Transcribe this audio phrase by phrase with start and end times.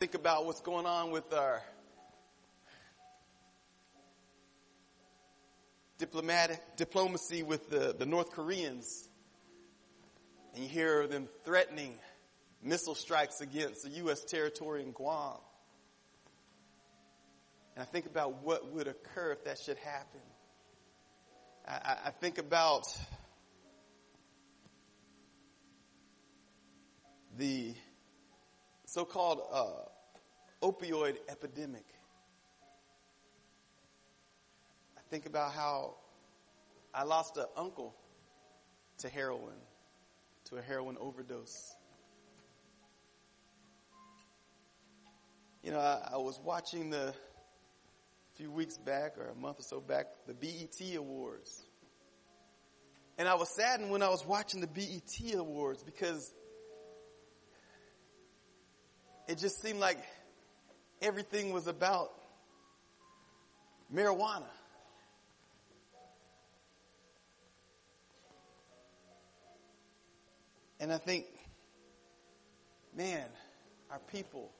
[0.00, 1.60] think about what's going on with our
[5.98, 9.06] diplomatic diplomacy with the, the North Koreans,
[10.54, 11.98] and you hear them threatening
[12.62, 14.24] missile strikes against the U.S.
[14.24, 15.36] territory in Guam.
[17.76, 20.22] And I think about what would occur if that should happen.
[21.68, 22.86] I, I think about
[27.36, 27.74] the
[28.86, 29.89] so-called uh,
[30.62, 31.86] opioid epidemic.
[34.96, 35.96] I think about how
[36.94, 37.94] I lost an uncle
[38.98, 39.58] to heroin,
[40.46, 41.74] to a heroin overdose.
[45.62, 49.62] You know, I, I was watching the a few weeks back or a month or
[49.62, 51.64] so back the BET Awards.
[53.18, 56.32] And I was saddened when I was watching the BET Awards because
[59.28, 59.98] it just seemed like
[61.02, 62.12] everything was about
[63.94, 64.44] marijuana.
[70.78, 71.26] And I think,
[72.96, 73.26] man,
[73.90, 74.50] our people,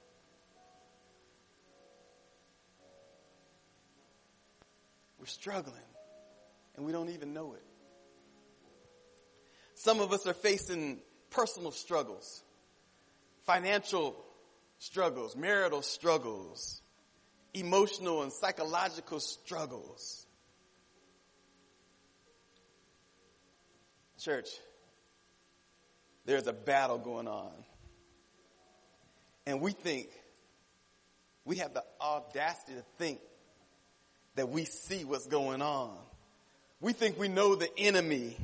[5.18, 5.76] we're struggling
[6.76, 7.62] and we don't even know it.
[9.74, 10.98] Some of us are facing
[11.30, 12.42] personal struggles,
[13.46, 14.14] financial
[14.80, 16.82] struggles, marital struggles,
[17.54, 20.26] emotional and psychological struggles.
[24.18, 24.48] Church,
[26.26, 27.52] there's a battle going on.
[29.46, 30.08] And we think,
[31.44, 33.20] we have the audacity to think
[34.34, 35.96] that we see what's going on.
[36.80, 38.36] We think we know the enemy.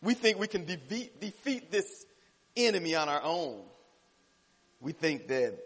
[0.00, 2.04] We think we can defeat, defeat this
[2.56, 3.62] enemy on our own
[4.80, 5.58] we think that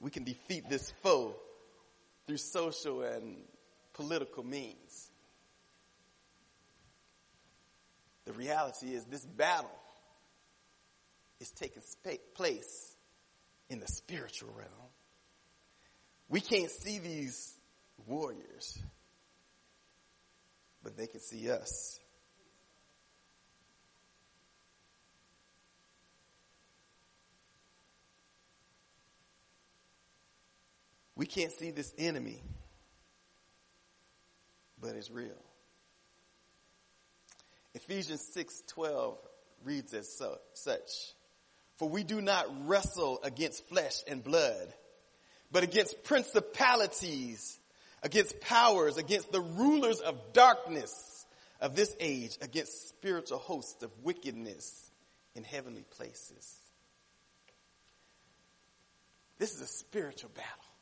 [0.00, 1.34] we can defeat this foe
[2.26, 3.36] through social and
[3.92, 5.10] political means.
[8.24, 9.70] The reality is this battle
[11.40, 11.82] is taking
[12.34, 12.94] place
[13.68, 14.70] in the spiritual realm.
[16.28, 17.54] We can't see these
[18.06, 18.78] warriors,
[20.82, 22.00] but they can see us.
[31.16, 32.42] We can't see this enemy,
[34.80, 35.42] but it's real.
[37.74, 39.18] Ephesians 6:12
[39.62, 41.14] reads as so, such.
[41.76, 44.72] For we do not wrestle against flesh and blood,
[45.50, 47.58] but against principalities,
[48.02, 51.26] against powers, against the rulers of darkness
[51.60, 54.90] of this age, against spiritual hosts of wickedness
[55.34, 56.60] in heavenly places.
[59.38, 60.73] This is a spiritual battle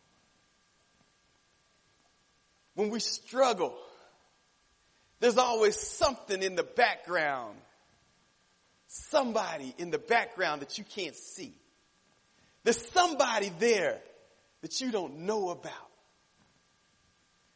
[2.75, 3.75] when we struggle,
[5.21, 7.57] there's always something in the background.
[8.89, 11.55] Somebody in the background that you can't see.
[12.65, 13.99] There's somebody there
[14.63, 15.73] that you don't know about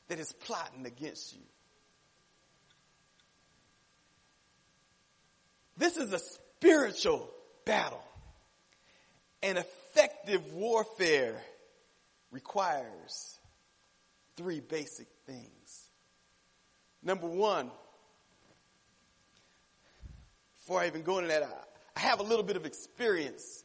[0.08, 1.42] that is plotting against you.
[5.76, 7.28] This is a spiritual
[7.64, 8.02] battle.
[9.42, 11.40] And effective warfare
[12.30, 13.35] requires
[14.36, 15.90] three basic things.
[17.02, 17.70] Number one,
[20.58, 23.64] before I even go into that, I have a little bit of experience.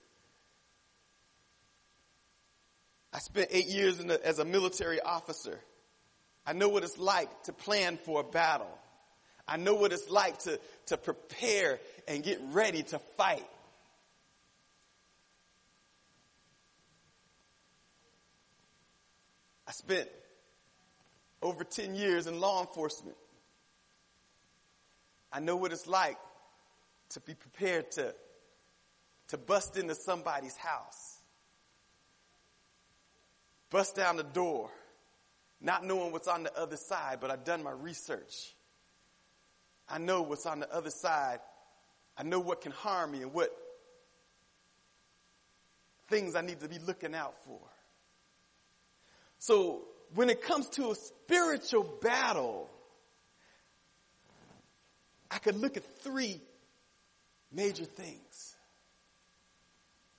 [3.13, 5.59] I spent eight years as a military officer.
[6.45, 8.77] I know what it's like to plan for a battle.
[9.47, 13.45] I know what it's like to, to prepare and get ready to fight.
[19.67, 20.09] I spent
[21.41, 23.17] over 10 years in law enforcement.
[25.31, 26.17] I know what it's like
[27.09, 28.13] to be prepared to,
[29.29, 31.19] to bust into somebody's house,
[33.69, 34.69] bust down the door,
[35.61, 38.53] not knowing what's on the other side, but I've done my research.
[39.87, 41.39] I know what's on the other side.
[42.17, 43.55] I know what can harm me and what
[46.07, 47.59] things I need to be looking out for.
[49.39, 49.83] So
[50.15, 52.69] when it comes to a spiritual battle,
[55.29, 56.41] I could look at three
[57.51, 58.55] major things.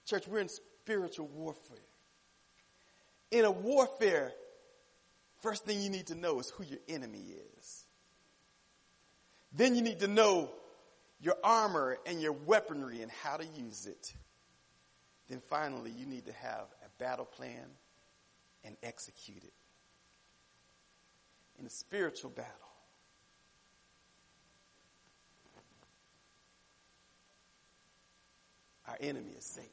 [0.06, 1.76] Church, we're in spiritual warfare.
[3.30, 4.32] In a warfare,
[5.40, 7.84] first thing you need to know is who your enemy is.
[9.54, 10.50] Then you need to know
[11.20, 14.12] your armor and your weaponry and how to use it.
[15.28, 17.66] Then finally, you need to have a battle plan
[18.64, 19.52] and executed.
[21.58, 22.52] In a spiritual battle,
[28.88, 29.70] our enemy is Satan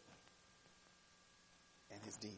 [1.92, 2.38] and his demons.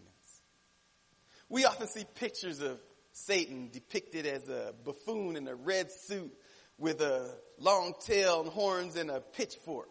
[1.50, 2.80] We often see pictures of
[3.12, 6.34] Satan depicted as a buffoon in a red suit
[6.78, 7.30] with a
[7.60, 9.90] long tail and horns and a pitchfork.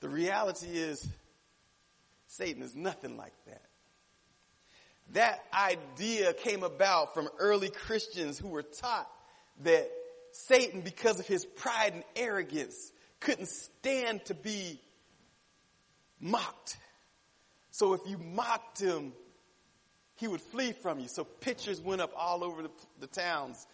[0.00, 1.06] The reality is,
[2.26, 3.69] Satan is nothing like that.
[5.12, 9.10] That idea came about from early Christians who were taught
[9.64, 9.90] that
[10.32, 14.80] Satan, because of his pride and arrogance, couldn't stand to be
[16.20, 16.76] mocked.
[17.72, 19.12] So if you mocked him,
[20.16, 21.08] he would flee from you.
[21.08, 22.70] So pictures went up all over the,
[23.00, 23.66] the towns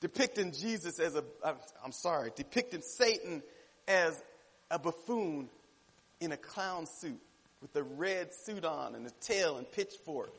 [0.00, 1.24] depicting Jesus as a,
[1.84, 3.42] I'm sorry, depicting Satan
[3.88, 4.22] as
[4.70, 5.48] a buffoon
[6.20, 7.20] in a clown suit
[7.60, 10.32] with a red suit on and a tail and pitchfork.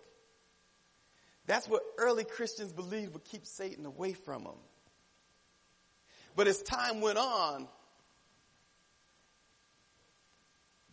[1.45, 4.57] That's what early Christians believed would keep Satan away from them.
[6.35, 7.67] But as time went on,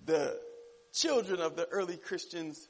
[0.04, 0.40] the
[0.92, 2.68] children of the early Christians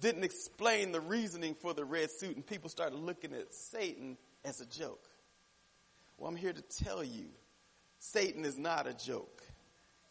[0.00, 4.60] didn't explain the reasoning for the red suit and people started looking at Satan as
[4.60, 5.08] a joke.
[6.18, 7.26] Well, I'm here to tell you,
[7.98, 9.42] Satan is not a joke.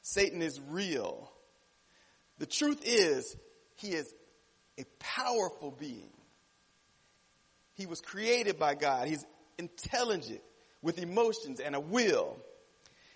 [0.02, 1.32] Satan is real.
[2.40, 3.36] The truth is,
[3.76, 4.14] he is
[4.80, 6.10] a powerful being.
[7.76, 9.08] He was created by God.
[9.08, 9.26] He's
[9.58, 10.42] intelligent
[10.82, 12.38] with emotions and a will.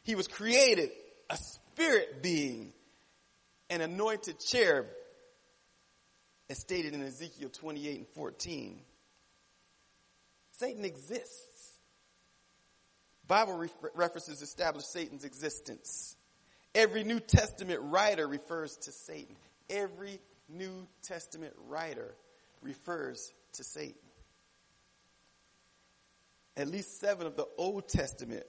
[0.04, 0.90] He was created
[1.30, 2.74] a spirit being,
[3.70, 4.88] an anointed cherub,
[6.50, 8.80] as stated in Ezekiel 28 and 14.
[10.52, 11.34] Satan exists.
[13.28, 16.16] Bible references establish Satan's existence.
[16.76, 19.36] Every New Testament writer refers to Satan.
[19.70, 20.20] Every
[20.50, 22.16] New Testament writer
[22.62, 23.96] refers to Satan.
[26.56, 28.44] At least seven of the Old Testament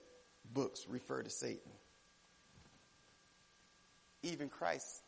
[0.53, 1.73] books refer to Satan.
[4.23, 5.03] Even Christ's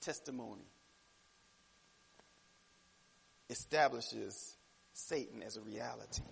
[0.00, 0.66] testimony
[3.50, 4.56] establishes
[4.92, 6.22] Satan as a reality.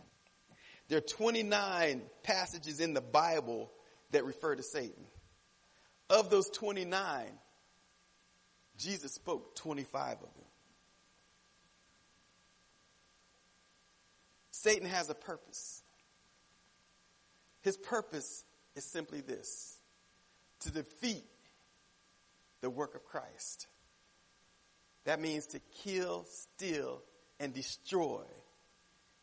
[0.89, 3.71] There are 29 passages in the Bible
[4.11, 5.05] that refer to Satan.
[6.11, 7.27] Of those 29,
[8.79, 10.45] Jesus spoke 25 of them.
[14.51, 15.83] Satan has a purpose.
[17.63, 18.45] His purpose
[18.77, 19.79] is simply this
[20.61, 21.25] to defeat
[22.61, 23.67] the work of Christ.
[25.05, 27.03] That means to kill, steal,
[27.39, 28.23] and destroy.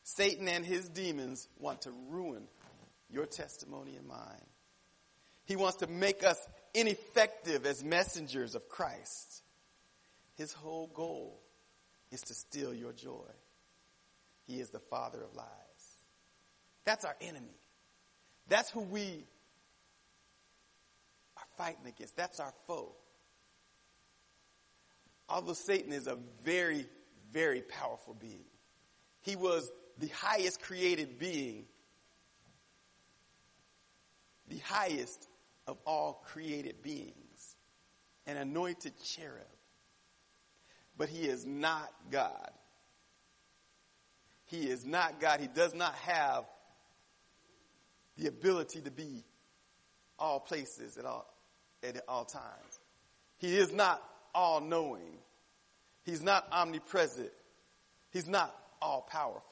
[0.03, 2.43] Satan and his demons want to ruin
[3.09, 4.45] your testimony and mine.
[5.45, 6.37] He wants to make us
[6.73, 9.43] ineffective as messengers of Christ.
[10.35, 11.39] His whole goal
[12.11, 13.29] is to steal your joy.
[14.47, 15.47] He is the father of lies.
[16.85, 17.55] That's our enemy.
[18.47, 19.25] That's who we
[21.37, 22.15] are fighting against.
[22.17, 22.93] That's our foe.
[25.29, 26.85] Although Satan is a very,
[27.31, 28.43] very powerful being,
[29.21, 31.65] he was the highest created being,
[34.49, 35.27] the highest
[35.71, 37.55] of all created beings,
[38.27, 39.41] an anointed cherub.
[40.97, 42.51] But he is not God.
[44.45, 45.39] He is not God.
[45.39, 46.43] He does not have
[48.17, 49.23] the ability to be
[50.19, 51.25] all places at all,
[51.81, 52.79] at all times.
[53.37, 54.03] He is not
[54.35, 55.17] all knowing.
[56.03, 57.31] He's not omnipresent.
[58.11, 59.50] He's not all powerful.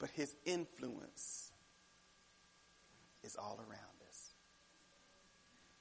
[0.00, 1.52] But his influence
[3.22, 4.32] is all around us.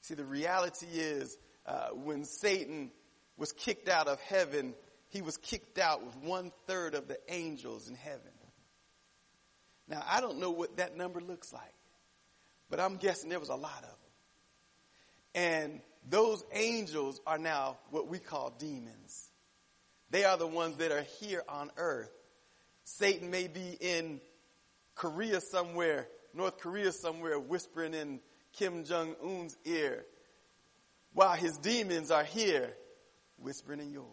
[0.01, 1.35] See, the reality is
[1.65, 2.91] uh, when Satan
[3.37, 4.75] was kicked out of heaven,
[5.07, 8.19] he was kicked out with one third of the angels in heaven.
[9.87, 11.63] Now, I don't know what that number looks like,
[12.69, 13.97] but I'm guessing there was a lot of them.
[15.35, 19.29] And those angels are now what we call demons.
[20.11, 22.11] They are the ones that are here on earth
[22.97, 24.19] Satan may be in
[24.95, 28.19] Korea somewhere, North Korea somewhere, whispering in
[28.53, 30.05] Kim Jong Un's ear,
[31.13, 32.73] while his demons are here,
[33.37, 34.07] whispering in yours.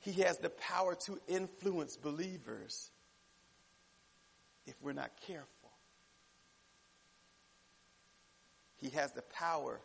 [0.00, 2.90] He has the power to influence believers
[4.66, 5.46] if we're not careful.
[8.78, 9.78] He has the power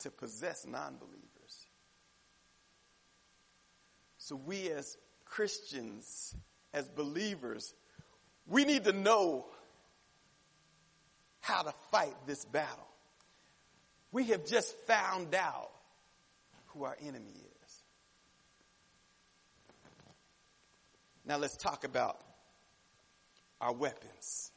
[0.00, 1.35] to possess non believers.
[4.26, 6.34] So we as Christians,
[6.74, 7.72] as believers,
[8.48, 9.46] we need to know
[11.38, 12.88] how to fight this battle.
[14.10, 15.70] We have just found out
[16.70, 17.82] who our enemy is.
[21.24, 22.18] Now let's talk about
[23.60, 24.50] our weapons.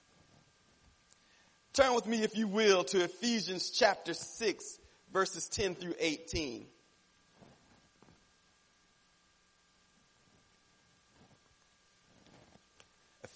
[1.74, 4.80] Turn with me, if you will, to Ephesians chapter 6,
[5.14, 6.66] verses 10 through 18.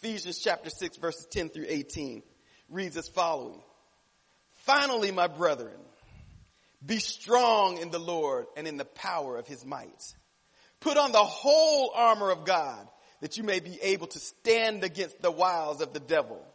[0.03, 2.23] Ephesians chapter 6, verses 10 through 18
[2.67, 3.61] reads as following.
[4.65, 5.79] Finally, my brethren,
[6.85, 10.03] be strong in the Lord and in the power of his might.
[10.81, 12.85] Put on the whole armor of God
[13.21, 16.45] that you may be able to stand against the wiles of the devil.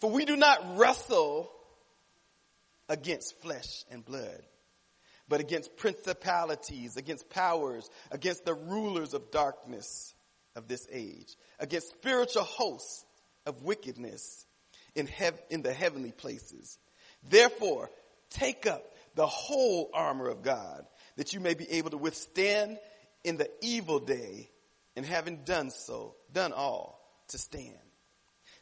[0.00, 1.48] For we do not wrestle
[2.88, 4.42] against flesh and blood,
[5.28, 10.12] but against principalities, against powers, against the rulers of darkness
[10.60, 13.04] of this age, against spiritual hosts
[13.46, 14.46] of wickedness
[14.94, 16.78] in, hev- in the heavenly places.
[17.28, 17.90] Therefore,
[18.30, 20.86] take up the whole armor of God
[21.16, 22.78] that you may be able to withstand
[23.24, 24.50] in the evil day
[24.96, 27.74] and having done so, done all to stand.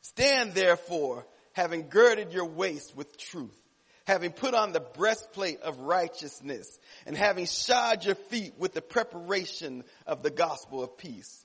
[0.02, 3.60] Stand therefore, having girded your waist with truth,
[4.06, 9.84] having put on the breastplate of righteousness, and having shod your feet with the preparation
[10.06, 11.44] of the gospel of peace.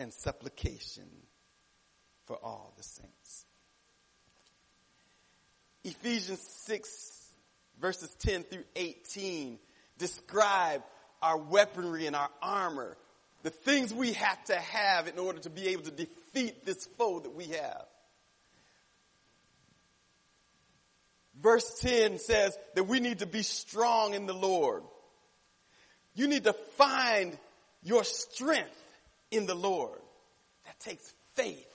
[0.00, 1.04] and supplication
[2.24, 3.44] for all the saints.
[5.84, 7.16] Ephesians 6
[7.80, 9.58] verses 10 through 18
[9.98, 10.82] describe
[11.22, 12.96] our weaponry and our armor
[13.42, 17.20] the things we have to have in order to be able to defeat this foe
[17.20, 17.84] that we have.
[21.40, 24.82] Verse 10 says that we need to be strong in the Lord.
[26.14, 27.36] You need to find
[27.82, 28.76] your strength
[29.30, 30.00] in the Lord.
[30.66, 31.66] That takes faith.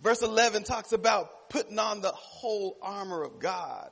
[0.00, 3.90] Verse 11 talks about putting on the whole armor of God.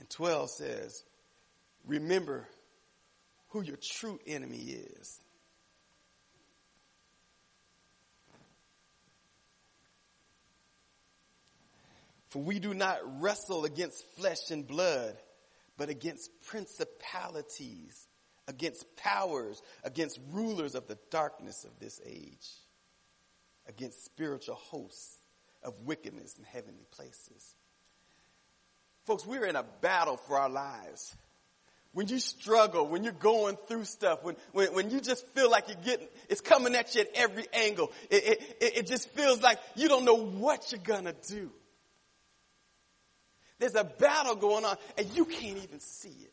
[0.00, 1.04] And 12 says,
[1.86, 2.48] remember
[3.50, 5.20] who your true enemy is.
[12.30, 15.16] For we do not wrestle against flesh and blood,
[15.76, 18.06] but against principalities,
[18.48, 22.48] against powers, against rulers of the darkness of this age,
[23.68, 25.16] against spiritual hosts
[25.62, 27.54] of wickedness in heavenly places.
[29.06, 31.14] Folks, we're in a battle for our lives
[31.94, 35.68] when you struggle, when you're going through stuff, when, when, when you just feel like
[35.68, 39.60] you're getting, it's coming at you at every angle, it, it, it just feels like
[39.76, 41.52] you don't know what you're gonna do.
[43.58, 46.32] There's a battle going on and you can't even see it.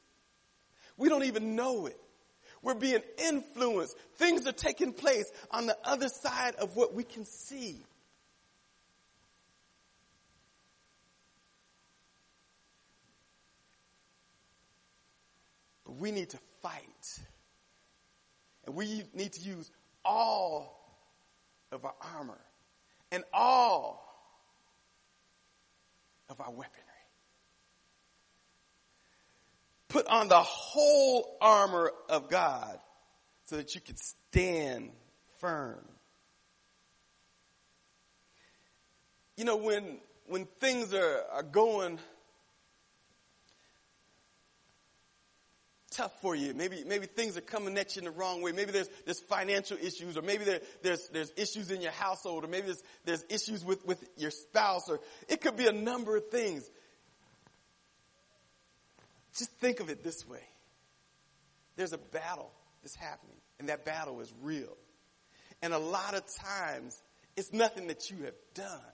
[0.97, 1.99] We don't even know it.
[2.61, 3.97] We're being influenced.
[4.17, 7.83] Things are taking place on the other side of what we can see.
[15.85, 17.19] But we need to fight.
[18.65, 19.71] And we need to use
[20.05, 20.77] all
[21.71, 22.39] of our armor
[23.11, 24.07] and all
[26.29, 26.90] of our weaponry.
[29.91, 32.79] Put on the whole armor of God
[33.43, 34.91] so that you can stand
[35.39, 35.83] firm.
[39.35, 41.99] You know, when, when things are, are going
[45.91, 46.53] tough for you.
[46.53, 48.53] Maybe, maybe things are coming at you in the wrong way.
[48.53, 52.47] Maybe there's, there's financial issues or maybe there, there's, there's issues in your household or
[52.47, 56.29] maybe there's, there's issues with, with your spouse or it could be a number of
[56.29, 56.63] things.
[59.37, 60.43] Just think of it this way.
[61.75, 64.75] There's a battle that's happening and that battle is real.
[65.61, 67.01] And a lot of times
[67.37, 68.93] it's nothing that you have done,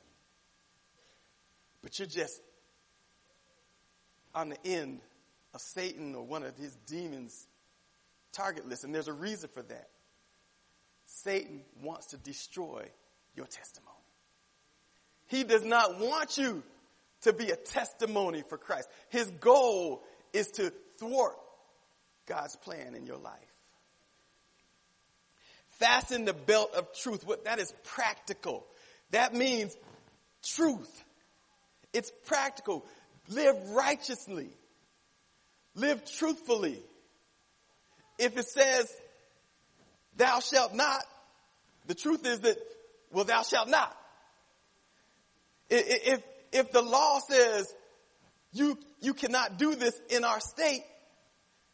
[1.81, 2.41] but you're just
[4.35, 4.99] on the end
[5.53, 7.47] of Satan or one of his demons
[8.33, 8.83] target list.
[8.83, 9.89] And there's a reason for that.
[11.05, 12.85] Satan wants to destroy
[13.35, 13.93] your testimony.
[15.27, 16.63] He does not want you
[17.21, 18.89] to be a testimony for Christ.
[19.09, 20.03] His goal
[20.33, 21.37] is to thwart
[22.25, 23.33] God's plan in your life.
[25.71, 27.25] Fasten the belt of truth.
[27.25, 28.65] What that is practical.
[29.11, 29.75] That means
[30.43, 31.03] truth.
[31.93, 32.85] It's practical.
[33.29, 34.49] Live righteously.
[35.75, 36.81] Live truthfully.
[38.17, 38.91] If it says,
[40.15, 41.03] thou shalt not,
[41.85, 42.57] the truth is that,
[43.11, 43.95] well, thou shalt not.
[45.69, 47.71] If, if the law says
[48.57, 50.83] you, you cannot do this in our state,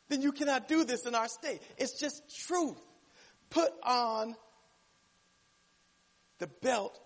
[0.09, 1.61] then you cannot do this in our state.
[1.77, 2.79] It's just truth.
[3.49, 4.35] Put on
[6.39, 6.99] the belt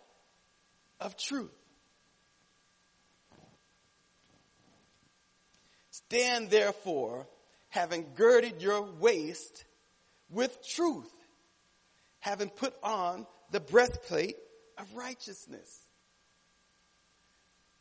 [1.00, 1.52] of truth.
[5.92, 7.28] Stand therefore,
[7.70, 9.66] having girded your waist
[10.30, 11.12] with truth,
[12.20, 14.38] having put on the breastplate
[14.78, 15.86] of righteousness.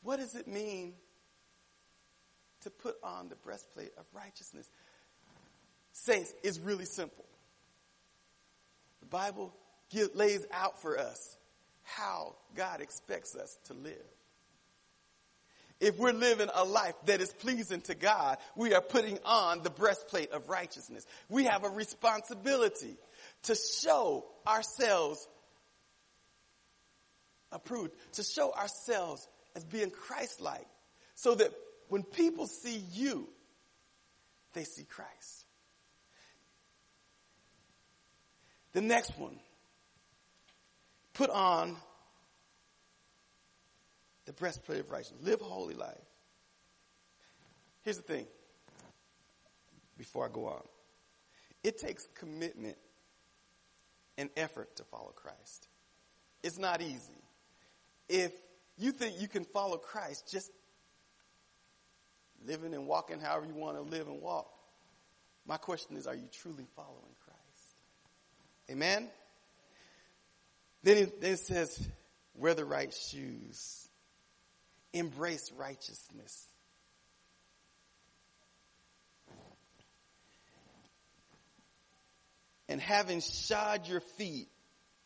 [0.03, 0.95] What does it mean
[2.67, 4.69] to put on the breastplate of righteousness?
[5.93, 7.25] Saints, it's really simple.
[9.01, 9.55] The Bible
[10.15, 11.37] lays out for us
[11.85, 13.95] how God expects us to live.
[15.79, 19.71] If we're living a life that is pleasing to God, we are putting on the
[19.71, 21.07] breastplate of righteousness.
[21.29, 22.97] We have a responsibility
[23.45, 25.29] to show ourselves
[27.53, 30.67] approved, to show ourselves as being Christ-like,
[31.15, 31.53] so that
[31.89, 33.29] when people see you,
[34.53, 35.45] they see Christ.
[38.73, 39.39] The next one,
[41.15, 41.77] put on
[44.27, 45.21] the breastplate of righteousness.
[45.23, 45.97] Live a holy life.
[47.83, 48.27] Here's the thing,
[49.97, 50.63] before I go on.
[51.63, 52.77] It takes commitment
[54.19, 55.69] and effort to follow Christ.
[56.43, 57.23] It's not easy.
[58.09, 58.33] If
[58.77, 60.51] you think you can follow Christ just
[62.47, 64.49] living and walking however you want to live and walk,
[65.47, 67.77] my question is, are you truly following Christ?
[68.71, 69.09] Amen?
[70.83, 71.89] Then it, then it says,
[72.35, 73.87] wear the right shoes
[74.97, 76.49] embrace righteousness.
[82.69, 84.49] And having shod your feet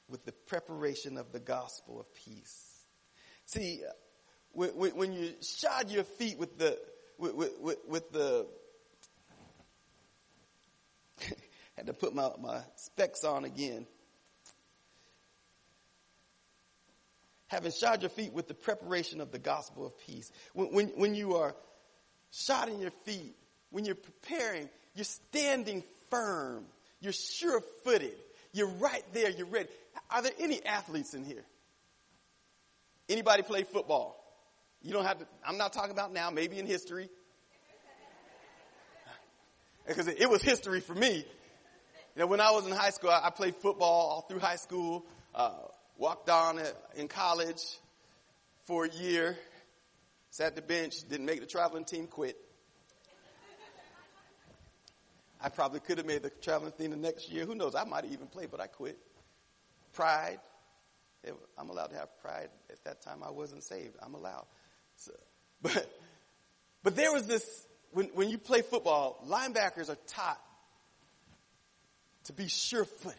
[0.08, 2.66] with the preparation of the gospel of peace.
[3.44, 3.82] See,
[4.52, 6.78] when, when you shod your feet with the,
[7.20, 8.46] with, with, with the,
[11.76, 13.86] had to put my, my specs on again.
[17.50, 20.30] having shod your feet with the preparation of the gospel of peace.
[20.52, 21.56] When, when, when you are
[22.32, 23.34] shodding your feet,
[23.70, 26.64] when you're preparing, you're standing firm.
[27.00, 28.14] You're sure footed.
[28.52, 29.30] You're right there.
[29.30, 29.68] You're ready.
[30.10, 31.44] Are there any athletes in here?
[33.08, 34.19] Anybody play football?
[34.82, 37.08] You don't have to, I'm not talking about now, maybe in history.
[39.86, 41.24] Because it was history for me.
[42.14, 45.04] You know, when I was in high school, I played football all through high school.
[45.34, 45.52] Uh,
[46.00, 46.58] Walked on
[46.96, 47.62] in college
[48.64, 49.36] for a year,
[50.30, 52.38] sat the bench, didn't make the traveling team, quit.
[55.42, 57.44] I probably could have made the traveling team the next year.
[57.44, 57.74] Who knows?
[57.74, 58.96] I might have even played, but I quit.
[59.92, 60.40] Pride.
[61.58, 62.48] I'm allowed to have pride.
[62.70, 63.96] At that time, I wasn't saved.
[64.02, 64.46] I'm allowed.
[65.00, 65.12] So,
[65.62, 65.90] but,
[66.82, 67.44] but there was this,
[67.92, 70.40] when, when you play football, linebackers are taught
[72.24, 73.18] to be sure footed.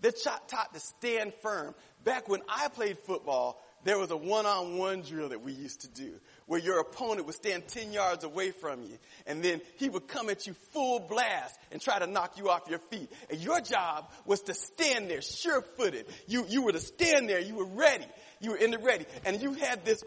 [0.00, 1.74] They're taught to stand firm.
[2.04, 6.12] Back when I played football, there was a one-on-one drill that we used to do
[6.46, 10.30] where your opponent would stand 10 yards away from you and then he would come
[10.30, 13.10] at you full blast and try to knock you off your feet.
[13.30, 16.06] And your job was to stand there sure-footed.
[16.26, 17.40] You, you were to stand there.
[17.40, 18.06] You were ready.
[18.40, 19.06] You were in the ready.
[19.24, 20.02] And you had this,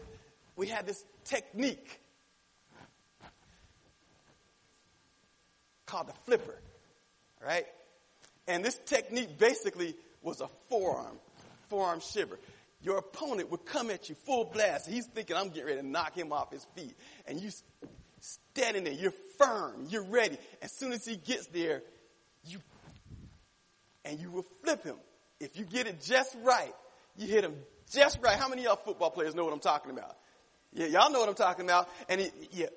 [0.62, 2.00] we had this technique
[5.86, 6.56] called the flipper.
[7.44, 7.66] Right?
[8.46, 11.18] And this technique basically was a forearm,
[11.68, 12.38] forearm shiver.
[12.80, 14.88] Your opponent would come at you full blast.
[14.88, 16.94] He's thinking, I'm getting ready to knock him off his feet.
[17.26, 17.50] And you
[18.20, 20.38] standing there, you're firm, you're ready.
[20.62, 21.82] As soon as he gets there,
[22.44, 22.60] you,
[24.04, 24.94] and you will flip him.
[25.40, 26.72] If you get it just right,
[27.16, 27.56] you hit him
[27.92, 28.38] just right.
[28.38, 30.18] How many of y'all football players know what I'm talking about?
[30.72, 31.88] Yeah, y'all know what I'm talking about.
[32.08, 32.68] And he, you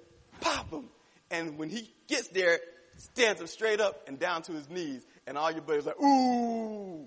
[0.42, 0.90] pop him.
[1.32, 2.60] And when he gets there,
[2.98, 6.02] stands him straight up and down to his knees and all your buddies are like,
[6.02, 7.06] ooh.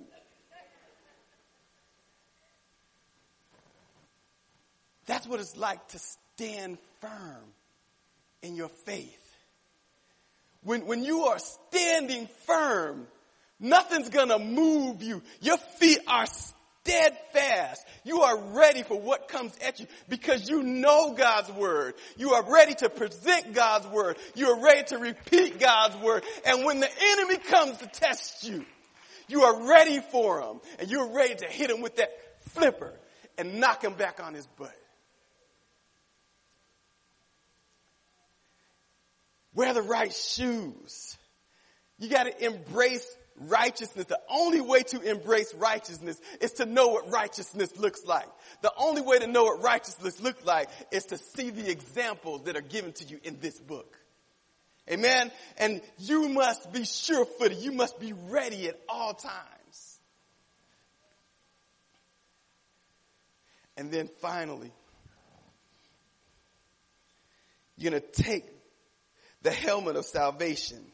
[5.07, 7.45] That's what it's like to stand firm
[8.43, 9.25] in your faith.
[10.63, 13.07] When, when you are standing firm,
[13.59, 15.23] nothing's gonna move you.
[15.41, 16.27] Your feet are
[16.85, 17.85] steadfast.
[18.05, 21.95] You are ready for what comes at you because you know God's word.
[22.17, 24.17] You are ready to present God's word.
[24.35, 26.25] You are ready to repeat God's word.
[26.47, 28.65] And when the enemy comes to test you,
[29.29, 32.11] You are ready for him and you're ready to hit him with that
[32.55, 32.93] flipper
[33.37, 34.75] and knock him back on his butt.
[39.55, 41.17] Wear the right shoes.
[41.99, 43.07] You got to embrace
[43.47, 44.07] righteousness.
[44.07, 48.27] The only way to embrace righteousness is to know what righteousness looks like.
[48.63, 52.57] The only way to know what righteousness looks like is to see the examples that
[52.57, 53.97] are given to you in this book.
[54.91, 55.31] Amen.
[55.59, 57.59] And you must be sure footed.
[57.59, 59.99] You must be ready at all times.
[63.77, 64.73] And then finally,
[67.77, 68.45] you're going to take
[69.43, 70.85] the helmet of salvation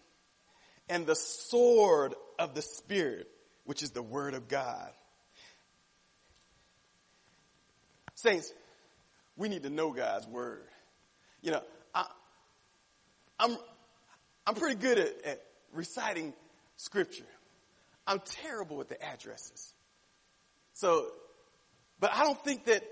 [0.88, 3.28] and the sword of the Spirit,
[3.64, 4.90] which is the Word of God.
[8.14, 8.52] Saints,
[9.36, 10.66] we need to know God's Word.
[11.42, 11.62] You know,
[11.94, 12.06] I,
[13.38, 13.56] I'm,
[14.46, 15.42] I'm pretty good at, at
[15.72, 16.32] reciting
[16.76, 17.26] Scripture.
[18.06, 19.72] I'm terrible with the addresses.
[20.74, 21.06] So,
[22.00, 22.82] but I don't think that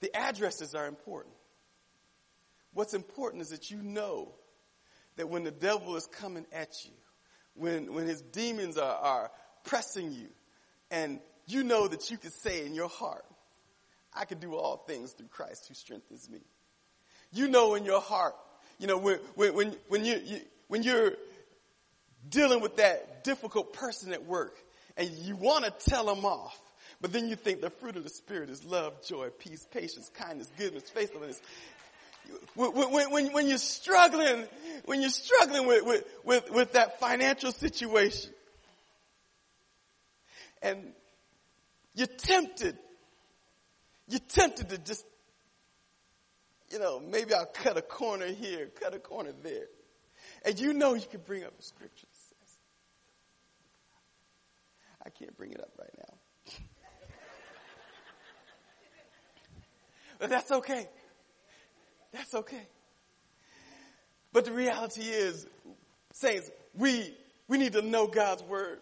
[0.00, 1.34] the addresses are important.
[2.72, 4.32] What's important is that you know
[5.16, 6.90] that when the devil is coming at you,
[7.54, 9.30] when, when his demons are, are
[9.64, 10.28] pressing you,
[10.90, 13.24] and you know that you can say in your heart,
[14.12, 16.40] I can do all things through Christ who strengthens me.
[17.32, 18.34] You know in your heart,
[18.78, 21.12] you know, when, when, when, you, you, when you're
[22.28, 24.56] dealing with that difficult person at work
[24.96, 26.60] and you want to tell them off,
[27.00, 30.50] but then you think the fruit of the Spirit is love, joy, peace, patience, kindness,
[30.56, 31.40] goodness, faithfulness,
[32.54, 34.44] when, when, when you're struggling,
[34.84, 38.30] when you're struggling with, with, with, with that financial situation
[40.62, 40.92] and
[41.94, 42.78] you're tempted,
[44.08, 45.04] you're tempted to just,
[46.70, 49.66] you know, maybe I'll cut a corner here, cut a corner there.
[50.44, 52.58] And you know you can bring up a scripture that says,
[55.06, 56.14] I can't bring it up right now.
[60.18, 60.88] but that's okay.
[62.14, 62.62] That's okay.
[64.32, 65.46] But the reality is,
[66.12, 67.12] saints, we,
[67.48, 68.78] we need to know God's word.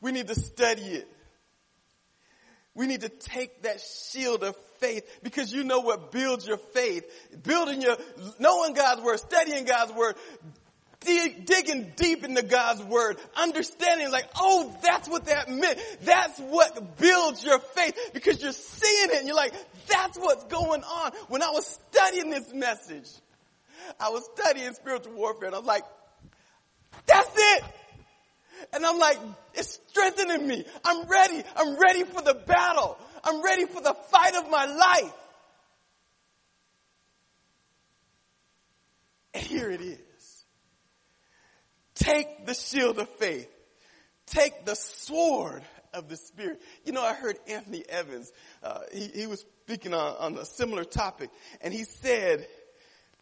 [0.00, 1.08] We need to study it.
[2.74, 7.04] We need to take that shield of faith because you know what builds your faith.
[7.42, 7.96] Building your,
[8.38, 10.16] knowing God's word, studying God's word,
[11.06, 15.78] dig, digging deep into God's word, understanding like, oh, that's what that meant.
[16.02, 19.54] That's what builds your faith because you're seeing it and you're like,
[19.88, 21.12] that's what's going on.
[21.28, 23.08] When I was studying this message,
[24.00, 25.84] I was studying spiritual warfare and I was like,
[27.06, 27.64] that's it.
[28.72, 29.18] And I'm like,
[29.54, 30.64] it's strengthening me.
[30.84, 31.42] I'm ready.
[31.56, 32.98] I'm ready for the battle.
[33.22, 35.12] I'm ready for the fight of my life.
[39.34, 40.05] And here it is.
[42.06, 43.50] Take the shield of faith.
[44.26, 46.62] Take the sword of the Spirit.
[46.84, 48.30] You know, I heard Anthony Evans,
[48.62, 52.46] uh, he, he, was speaking on, on a similar topic, and he said,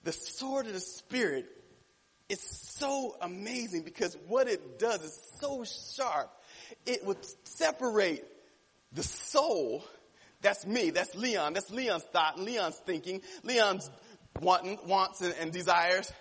[0.03, 1.47] the sword of the Spirit
[2.29, 5.65] is so amazing because what it does is so
[5.97, 6.31] sharp.
[6.85, 8.23] It would separate
[8.93, 9.83] the soul,
[10.43, 13.91] that's me, that's Leon, that's Leon's thought, Leon's thinking, Leon's
[14.43, 16.13] wanting, wants and, and desires,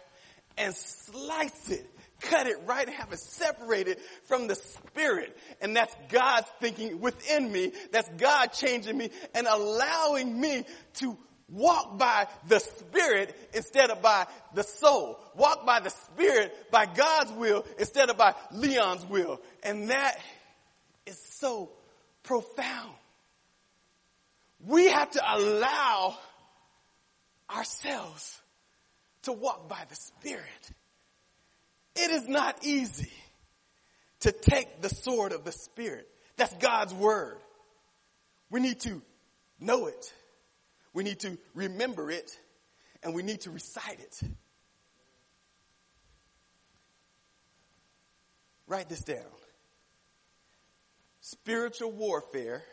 [0.58, 1.93] and slice it
[2.24, 5.38] cut it right and have it separated from the spirit.
[5.62, 7.72] And that's God's thinking within me.
[7.92, 11.18] That's God changing me and allowing me to
[11.50, 15.20] walk by the spirit instead of by the soul.
[15.36, 19.40] Walk by the spirit by God's will instead of by Leon's will.
[19.64, 20.20] And that
[21.06, 21.70] is so
[22.24, 22.94] profound.
[24.66, 26.18] We have to allow
[27.50, 28.40] ourselves
[29.24, 30.72] to walk by the spirit.
[31.96, 33.12] It is not easy
[34.22, 36.08] to take the sword of the Spirit.
[36.38, 37.38] That's God's word.
[38.50, 39.02] We need to
[39.60, 40.14] know it.
[40.94, 42.32] We need to remember it
[43.04, 44.22] and we need to recite it.
[48.68, 49.26] Write this down.
[51.22, 52.64] Spiritual warfare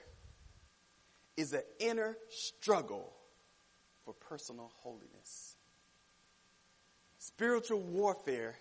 [1.37, 3.12] is an inner struggle
[4.04, 5.56] for personal holiness.
[7.18, 8.54] Spiritual warfare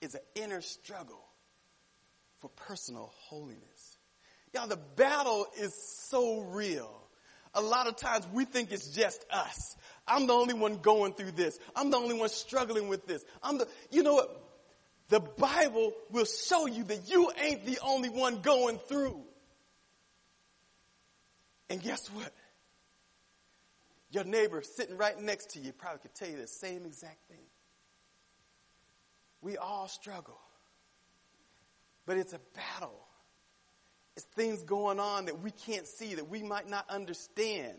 [0.00, 1.24] is an inner struggle
[2.38, 3.98] for personal holiness.
[4.54, 6.90] Y'all, the battle is so real.
[7.54, 9.76] A lot of times we think it's just us.
[10.06, 11.58] I'm the only one going through this.
[11.74, 13.24] I'm the only one struggling with this.
[13.42, 14.36] I'm the, you know what?
[15.08, 19.20] The Bible will show you that you ain't the only one going through.
[21.68, 22.32] And guess what?
[24.12, 27.38] Your neighbor sitting right next to you probably could tell you the same exact thing.
[29.42, 30.38] We all struggle.
[32.06, 33.06] But it's a battle.
[34.16, 37.76] It's things going on that we can't see, that we might not understand.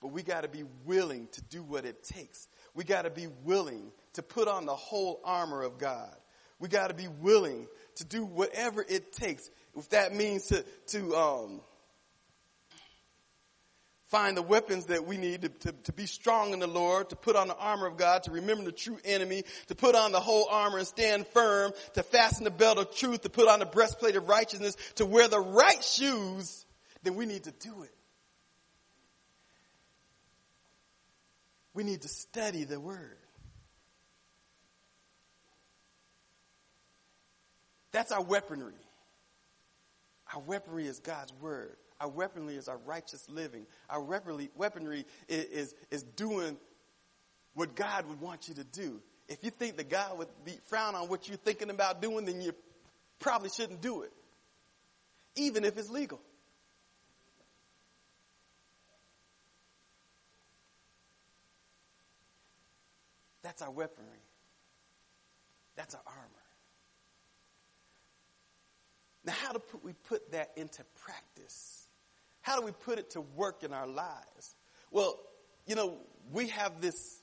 [0.00, 2.48] But we got to be willing to do what it takes.
[2.74, 6.14] We got to be willing to put on the whole armor of God.
[6.58, 9.50] We got to be willing to do whatever it takes.
[9.76, 11.60] If that means to, to, um,
[14.10, 17.16] find the weapons that we need to, to, to, be strong in the Lord, to
[17.16, 20.20] put on the armor of God, to remember the true enemy, to put on the
[20.20, 23.66] whole armor and stand firm, to fasten the belt of truth, to put on the
[23.66, 26.66] breastplate of righteousness, to wear the right shoes,
[27.04, 27.94] then we need to do it.
[31.72, 33.16] We need to study the word.
[37.92, 38.74] That's our weaponry.
[40.34, 41.76] Our weaponry is God's word.
[42.00, 43.66] Our weaponry is our righteous living.
[43.90, 46.56] Our weaponry, weaponry is, is, is doing
[47.54, 49.00] what God would want you to do.
[49.28, 52.40] If you think that God would be frown on what you're thinking about doing, then
[52.40, 52.54] you
[53.18, 54.12] probably shouldn't do it.
[55.36, 56.20] Even if it's legal.
[63.42, 64.08] That's our weaponry.
[65.76, 66.28] That's our armor.
[69.24, 71.79] Now, how do we put that into practice?
[72.50, 74.56] How do we put it to work in our lives?
[74.90, 75.16] Well,
[75.66, 75.98] you know,
[76.32, 77.20] we have this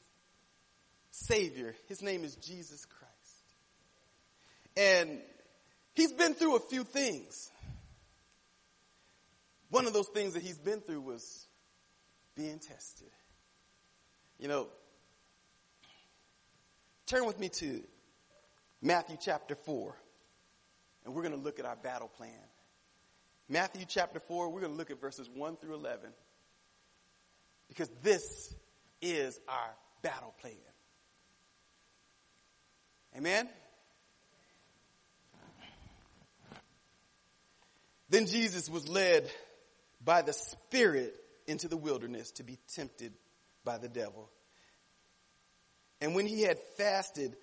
[1.12, 1.76] Savior.
[1.90, 3.12] His name is Jesus Christ.
[4.78, 5.20] And
[5.96, 7.52] he's been through a few things.
[9.70, 11.46] One of those things that he's been through was
[12.34, 13.12] being tested.
[14.40, 14.68] You know,
[17.06, 17.84] turn with me to
[18.82, 19.94] Matthew chapter 4,
[21.04, 22.47] and we're going to look at our battle plan.
[23.50, 26.10] Matthew chapter 4, we're going to look at verses 1 through 11.
[27.70, 28.54] Because this
[29.02, 30.54] is our battle plan.
[33.16, 33.48] Amen?
[38.10, 39.30] Then Jesus was led
[40.04, 41.16] by the Spirit
[41.48, 43.14] into the wilderness to be tempted
[43.64, 44.30] by the devil.
[46.00, 47.36] And when he had fasted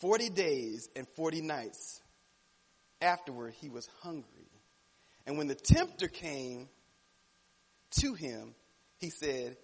[0.00, 2.00] 40 days and 40 nights,
[3.00, 4.49] afterward he was hungry.
[5.26, 6.68] And when the tempter came
[8.00, 8.54] to him,
[8.98, 9.56] he said,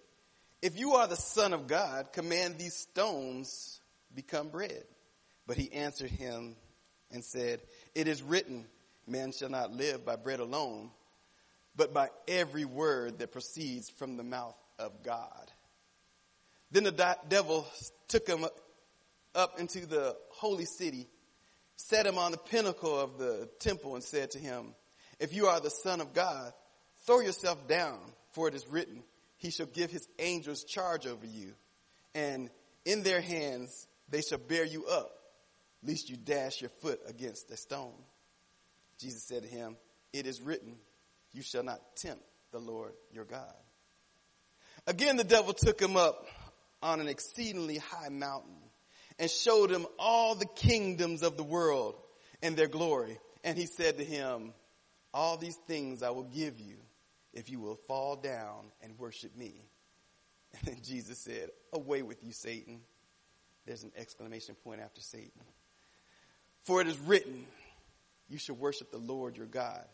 [0.63, 3.81] If you are the Son of God, command these stones
[4.15, 4.85] become bread.
[5.47, 6.57] But he answered him
[7.11, 7.61] and said,
[7.95, 8.67] It is written,
[9.07, 10.91] Man shall not live by bread alone,
[11.77, 15.53] but by every word that proceeds from the mouth of God.
[16.73, 17.67] Then the devil
[18.09, 18.45] took him
[19.35, 21.07] up into the holy city,
[21.77, 24.75] set him on the pinnacle of the temple, and said to him,
[25.19, 26.53] if you are the son of God,
[27.07, 27.99] throw yourself down,
[28.31, 29.03] for it is written,
[29.39, 31.53] he shall give his angels charge over you,
[32.15, 32.51] and
[32.85, 35.11] in their hands they shall bear you up,
[35.83, 37.95] lest you dash your foot against a stone.
[38.99, 39.77] Jesus said to him,
[40.13, 40.77] it is written,
[41.33, 43.55] you shall not tempt the Lord your God.
[44.87, 46.27] Again, the devil took him up
[46.83, 48.57] on an exceedingly high mountain
[49.19, 51.97] and showed him all the kingdoms of the world
[52.43, 53.19] and their glory.
[53.45, 54.53] And he said to him,
[55.17, 56.77] all these things I will give you
[57.33, 59.55] if you will fall down and worship me.
[60.53, 62.81] And then Jesus said, Away with you, Satan.
[63.67, 65.43] There's an exclamation point after Satan.
[66.65, 67.47] For it is written,
[68.29, 69.85] You shall worship the Lord your God,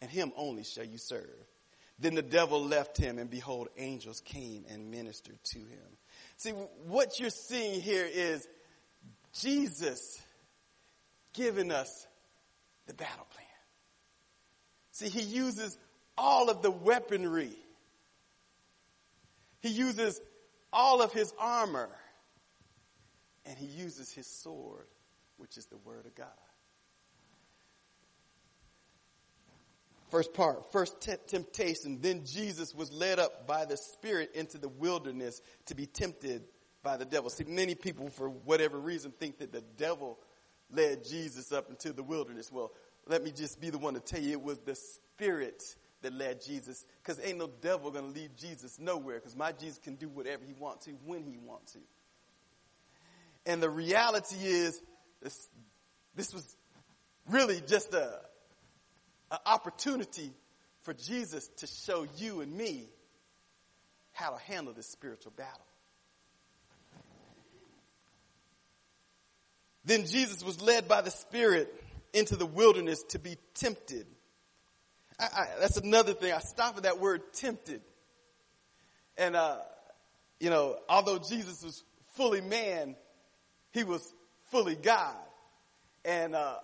[0.00, 1.46] and him only shall you serve.
[1.98, 5.96] Then the devil left him, and behold, angels came and ministered to him.
[6.36, 6.50] See,
[6.86, 8.46] what you're seeing here is
[9.40, 10.22] Jesus
[11.32, 12.06] giving us
[12.86, 13.47] the battle plan.
[14.98, 15.78] See, he uses
[16.16, 17.52] all of the weaponry.
[19.60, 20.20] He uses
[20.72, 21.88] all of his armor.
[23.46, 24.88] And he uses his sword,
[25.36, 26.26] which is the word of God.
[30.10, 32.00] First part, first t- temptation.
[32.00, 36.42] Then Jesus was led up by the Spirit into the wilderness to be tempted
[36.82, 37.30] by the devil.
[37.30, 40.18] See, many people, for whatever reason, think that the devil
[40.72, 42.50] led Jesus up into the wilderness.
[42.50, 42.72] Well,
[43.08, 45.62] let me just be the one to tell you it was the Spirit
[46.02, 49.78] that led Jesus because ain't no devil going to lead Jesus nowhere because my Jesus
[49.78, 51.78] can do whatever he wants to when he wants to.
[53.46, 54.80] And the reality is
[55.22, 55.48] this,
[56.14, 56.56] this was
[57.30, 58.20] really just a,
[59.30, 60.30] an opportunity
[60.82, 62.88] for Jesus to show you and me
[64.12, 65.64] how to handle this spiritual battle.
[69.84, 71.72] Then Jesus was led by the Spirit
[72.12, 74.06] into the wilderness to be tempted.
[75.18, 76.32] I, I, that's another thing.
[76.32, 77.80] I stop at that word tempted.
[79.16, 79.58] And, uh,
[80.40, 81.82] you know, although Jesus was
[82.14, 82.94] fully man,
[83.72, 84.12] he was
[84.50, 85.16] fully God.
[86.04, 86.56] And, uh,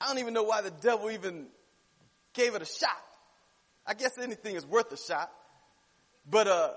[0.00, 1.46] I don't even know why the devil even
[2.32, 2.90] gave it a shot.
[3.86, 5.30] I guess anything is worth a shot.
[6.28, 6.70] But uh,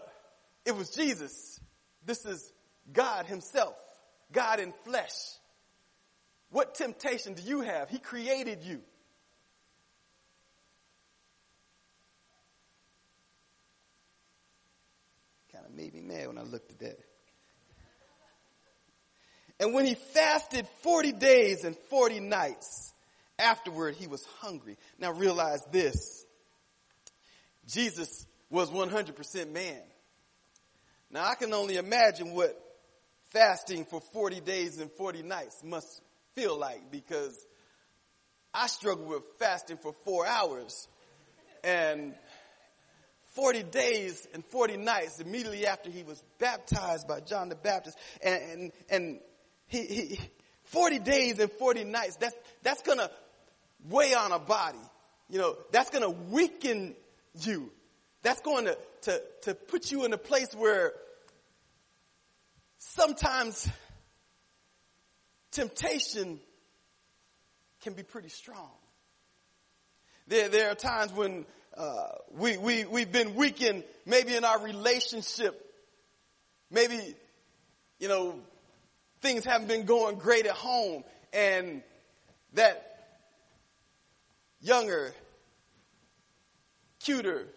[0.63, 1.60] it was Jesus.
[2.06, 2.52] This is
[2.91, 3.76] God Himself,
[4.32, 5.12] God in flesh.
[6.51, 7.89] What temptation do you have?
[7.89, 8.81] He created you.
[15.51, 16.99] Kind of made me mad when I looked at that.
[19.60, 22.93] And when he fasted 40 days and 40 nights,
[23.39, 24.77] afterward he was hungry.
[24.99, 26.25] Now realize this.
[27.67, 29.81] Jesus was 100% man.
[31.10, 32.60] Now I can only imagine what
[33.31, 36.01] fasting for 40 days and 40 nights must
[36.36, 37.36] feel like because
[38.54, 40.88] I struggle with fasting for four hours
[41.63, 42.13] and
[43.34, 48.41] 40 days and 40 nights immediately after he was baptized by John the Baptist and,
[48.52, 49.19] and, and
[49.67, 50.19] he, he,
[50.65, 53.10] 40 days and 40 nights, that's, that's gonna
[53.89, 54.78] weigh on a body.
[55.30, 56.95] You know, that's gonna weaken
[57.41, 57.71] you.
[58.24, 60.93] That's going to, to, to put you in a place where
[62.78, 63.69] sometimes
[65.56, 66.39] temptation
[67.82, 68.72] can be pretty strong.
[70.28, 71.46] There, there are times when
[71.78, 75.62] uh, we, we, we've been weakened maybe in our relationship.
[76.70, 77.00] Maybe,
[78.00, 78.39] you know,
[79.22, 81.82] things haven't been going great at home and
[82.54, 82.91] that
[84.62, 85.13] younger,
[87.00, 87.48] cuter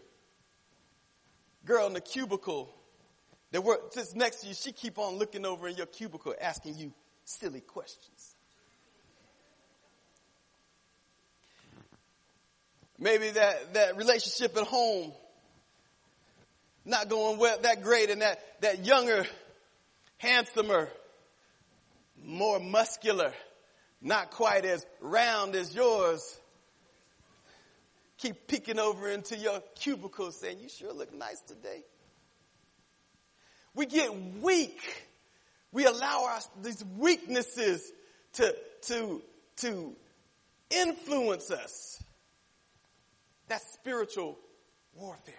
[1.65, 2.73] girl in the cubicle
[3.51, 6.77] that works sits next to you, she keep on looking over in your cubicle asking
[6.77, 6.93] you
[7.29, 8.35] silly questions.
[12.99, 15.13] Maybe that, that relationship at home
[16.85, 19.27] not going well, that great and that, that younger,
[20.17, 20.89] handsomer,
[22.25, 23.33] more muscular,
[24.01, 26.41] not quite as round as yours,
[28.17, 31.85] keep peeking over into your cubicle saying, you sure look nice today.
[33.75, 34.11] We get
[34.41, 35.08] weak.
[35.73, 37.93] We allow our, these weaknesses
[38.35, 39.23] to, to,
[39.59, 39.97] to
[40.71, 42.03] influence us.
[43.49, 44.39] That's spiritual
[44.95, 45.35] warfare.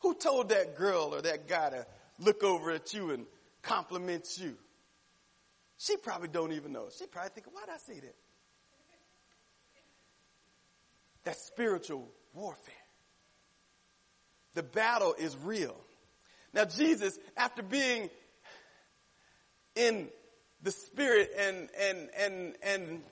[0.00, 1.86] Who told that girl or that guy to
[2.18, 3.26] look over at you and
[3.62, 4.56] compliment you?
[5.78, 6.88] She probably don't even know.
[6.96, 8.14] She probably think, why did I say that?
[11.24, 12.74] That's spiritual warfare.
[14.54, 15.76] The battle is real.
[16.52, 18.10] Now Jesus, after being
[19.74, 20.08] in
[20.62, 23.02] the spirit and, and, and, and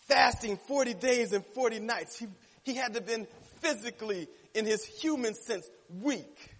[0.00, 2.26] fasting 40 days and 40 nights, he,
[2.64, 3.26] he had to have been
[3.60, 5.68] physically, in his human sense,
[6.00, 6.50] weak.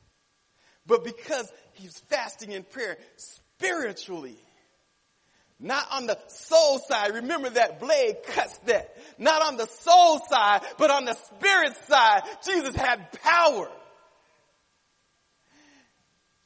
[0.86, 4.38] But because he's fasting in prayer, spiritually,
[5.60, 7.14] not on the soul side.
[7.14, 8.96] Remember that blade cuts that.
[9.18, 12.22] Not on the soul side, but on the spirit side.
[12.46, 13.68] Jesus had power.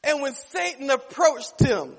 [0.04, 1.96] And when Satan approached him,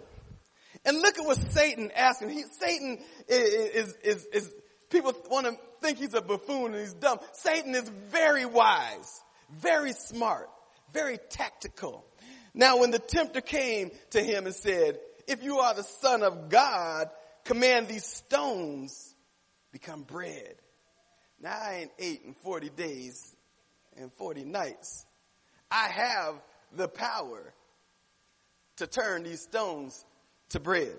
[0.85, 2.29] and look at what Satan asked him.
[2.29, 4.53] He, Satan is, is, is,
[4.89, 7.19] people want to think he's a buffoon and he's dumb.
[7.33, 10.49] Satan is very wise, very smart,
[10.93, 12.05] very tactical.
[12.53, 16.49] Now when the tempter came to him and said, if you are the son of
[16.49, 17.09] God,
[17.45, 19.15] command these stones
[19.71, 20.55] become bread.
[21.39, 23.35] Now I ain't ate and 40 days
[23.97, 25.05] and 40 nights.
[25.71, 26.35] I have
[26.75, 27.53] the power
[28.77, 30.05] to turn these stones
[30.49, 30.95] to bread.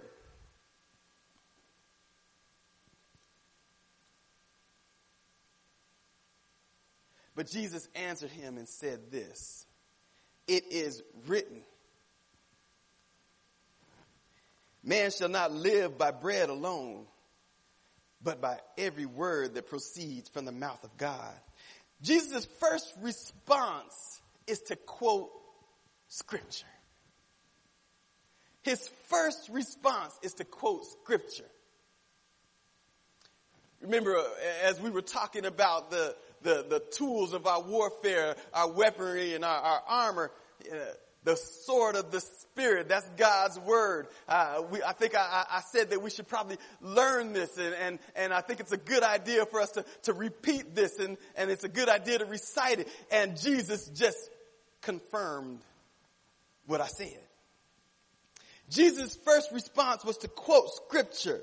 [7.37, 9.66] But Jesus answered him and said this,
[10.46, 11.62] it is written,
[14.82, 17.06] Man shall not live by bread alone,
[18.22, 21.32] but by every word that proceeds from the mouth of God.
[22.02, 25.30] Jesus' first response is to quote
[26.08, 26.66] scripture.
[28.65, 31.44] His first response is to quote scripture.
[33.83, 34.25] Remember, uh,
[34.62, 39.44] as we were talking about the, the, the tools of our warfare, our weaponry and
[39.44, 40.31] our, our armor,
[40.73, 40.77] uh,
[41.25, 42.88] the sword of the spirit.
[42.88, 44.06] That's God's word.
[44.27, 47.98] Uh, we, I think I, I, said that we should probably learn this, and, and,
[48.17, 51.50] and I think it's a good idea for us to, to repeat this, and, and
[51.50, 52.88] it's a good idea to recite it.
[53.10, 54.19] And Jesus just
[54.83, 55.60] confirmed
[56.67, 57.19] what I said.
[58.75, 61.40] Jesus' first response was to quote scripture.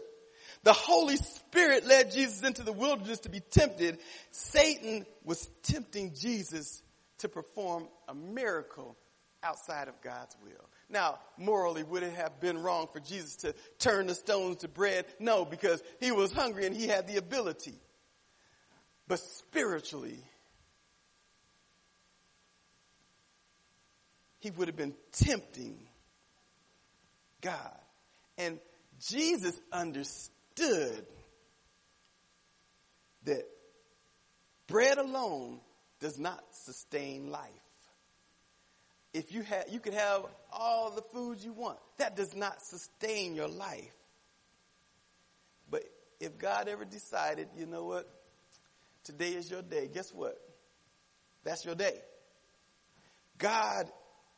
[0.64, 3.98] The Holy Spirit led Jesus into the wilderness to be tempted.
[4.32, 6.84] Satan was tempting Jesus
[7.20, 8.96] to perform a miracle
[9.44, 10.70] outside of God's will.
[10.90, 15.06] Now, morally, would it have been wrong for Jesus to turn the stones to bread?
[15.20, 17.80] No, because he was hungry and he had the ability.
[19.08, 20.20] But spiritually,
[24.40, 25.88] he would have been tempting
[27.42, 27.78] God.
[28.38, 28.60] And
[29.10, 31.06] Jesus understood
[33.24, 33.44] that
[34.68, 35.60] bread alone
[36.00, 37.50] does not sustain life.
[39.14, 41.78] If you have, you could have all the foods you want.
[41.98, 43.92] That does not sustain your life.
[45.70, 45.84] But
[46.20, 48.08] if God ever decided, you know what?
[49.04, 49.90] Today is your day.
[49.94, 50.38] Guess what?
[51.44, 52.00] That's your day.
[53.38, 53.90] God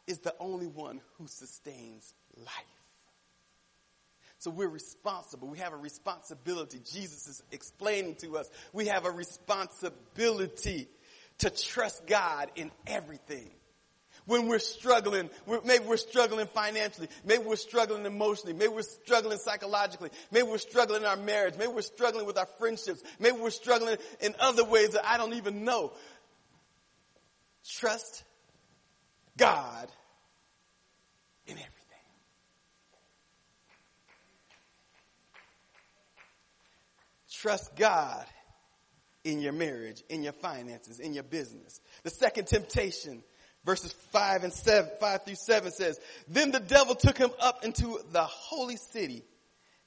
[0.07, 2.82] is the only one who sustains life.
[4.43, 5.47] So we're responsible.
[5.47, 6.77] We have a responsibility.
[6.79, 10.89] Jesus is explaining to us we have a responsibility
[11.37, 13.49] to trust God in everything.
[14.25, 19.37] When we're struggling, we're, maybe we're struggling financially, maybe we're struggling emotionally, maybe we're struggling
[19.37, 23.49] psychologically, maybe we're struggling in our marriage, maybe we're struggling with our friendships, maybe we're
[23.49, 25.93] struggling in other ways that I don't even know.
[27.65, 28.25] Trust
[29.37, 29.87] God
[31.47, 31.72] in everything.
[37.43, 38.25] Trust God
[39.25, 41.81] in your marriage, in your finances, in your business.
[42.03, 43.21] The second temptation,
[43.65, 47.99] verses 5 and 7, 5 through 7 says, Then the devil took him up into
[48.13, 49.25] the holy city,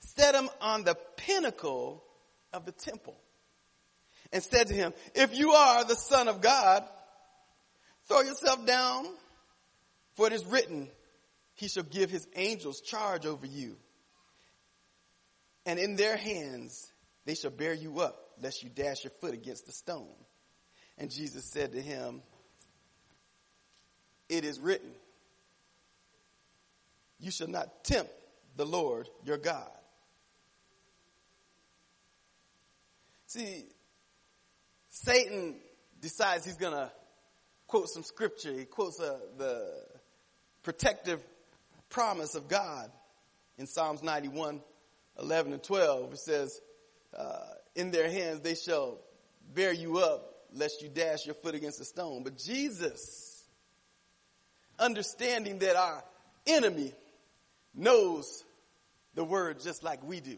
[0.01, 2.05] set him on the pinnacle
[2.53, 3.17] of the temple,
[4.35, 6.85] and said to him, If you are the son of God,
[8.07, 9.07] throw yourself down,
[10.15, 10.91] for it is written,
[11.55, 13.77] He shall give his angels charge over you.
[15.65, 16.93] And in their hands
[17.27, 20.15] they shall bear you up, lest you dash your foot against the stone.
[20.97, 22.23] And Jesus said to him,
[24.29, 24.93] It is written,
[27.19, 28.13] You shall not tempt
[28.57, 29.69] the Lord your God.
[33.27, 33.65] See,
[34.89, 35.57] Satan
[36.01, 36.93] decides he's going to
[37.67, 38.53] quote some scripture.
[38.53, 39.69] He quotes uh, the
[40.63, 41.21] protective
[41.91, 42.91] promise of God
[43.59, 44.61] in Psalms 91,
[45.19, 46.13] 11 and 12.
[46.13, 46.61] It says,
[47.17, 47.39] uh,
[47.75, 48.99] in their hands they shall
[49.55, 52.23] bear you up lest you dash your foot against a stone.
[52.23, 53.45] But Jesus,
[54.79, 56.03] understanding that our
[56.47, 56.93] enemy
[57.75, 58.45] knows
[59.15, 60.37] the word just like we do.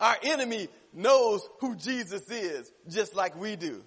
[0.00, 3.82] Our enemy knows who Jesus is just like we do.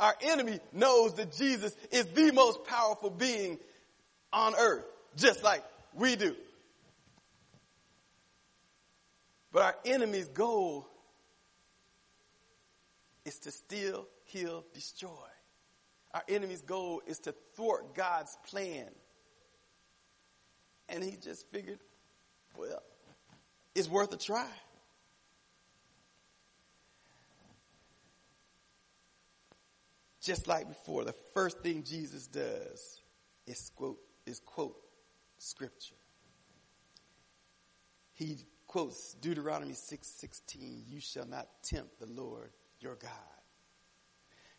[0.00, 3.58] Our enemy knows that Jesus is the most powerful being
[4.32, 4.84] on earth
[5.16, 5.62] just like
[5.94, 6.34] we do.
[9.52, 10.88] But our enemy's goal
[13.24, 15.10] is to steal, kill, destroy.
[16.12, 18.88] Our enemy's goal is to thwart God's plan.
[20.88, 21.80] And he just figured,
[22.56, 22.82] well,
[23.74, 24.46] it's worth a try.
[30.22, 33.00] Just like before, the first thing Jesus does
[33.46, 34.76] is quote, is quote
[35.38, 35.96] scripture.
[38.14, 42.50] He quotes Deuteronomy 6, 16, you shall not tempt the Lord
[42.84, 43.10] your God.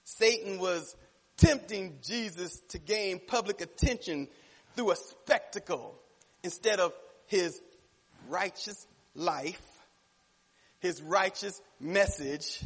[0.04, 0.96] Satan was
[1.38, 4.28] tempting Jesus to gain public attention
[4.76, 5.96] through a spectacle
[6.44, 6.92] instead of
[7.28, 7.62] his
[8.28, 9.62] righteous life,
[10.80, 12.62] his righteous message,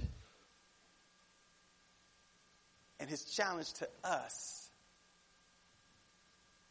[2.99, 4.69] and his challenge to us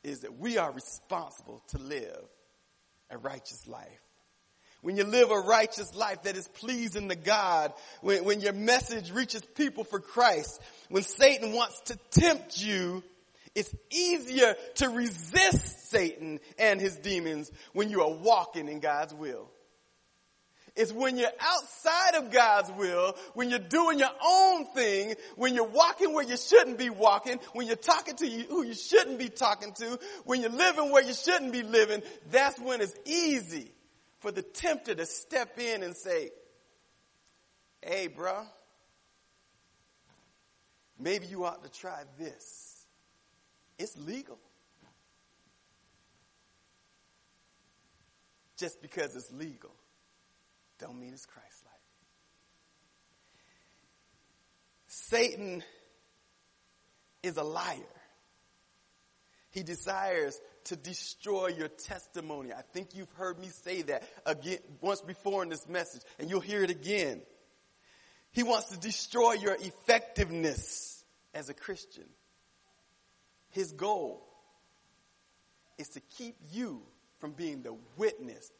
[0.02, 2.24] is that we are responsible to live
[3.10, 4.07] a righteous life
[4.82, 9.10] when you live a righteous life that is pleasing to God, when, when your message
[9.10, 13.02] reaches people for Christ, when Satan wants to tempt you,
[13.54, 19.50] it's easier to resist Satan and his demons when you are walking in God's will.
[20.76, 25.66] It's when you're outside of God's will, when you're doing your own thing, when you're
[25.66, 29.28] walking where you shouldn't be walking, when you're talking to you, who you shouldn't be
[29.28, 33.72] talking to, when you're living where you shouldn't be living, that's when it's easy
[34.18, 36.30] for the tempter to step in and say,
[37.82, 38.42] hey, bro,
[40.98, 42.86] maybe you ought to try this.
[43.78, 44.38] It's legal.
[48.56, 49.70] Just because it's legal
[50.78, 51.74] don't mean it's Christ-like.
[54.86, 55.62] Satan
[57.22, 57.76] is a liar.
[59.50, 62.52] He desires to destroy your testimony.
[62.52, 66.40] I think you've heard me say that again once before in this message, and you'll
[66.40, 67.22] hear it again.
[68.32, 71.02] He wants to destroy your effectiveness
[71.34, 72.04] as a Christian.
[73.50, 74.22] His goal
[75.78, 76.82] is to keep you
[77.20, 78.50] from being the witness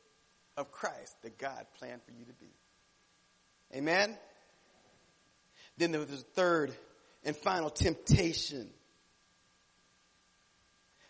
[0.57, 2.51] of Christ that God planned for you to be.
[3.77, 4.17] Amen?
[5.77, 6.73] Then there was a third
[7.25, 8.71] and final temptation.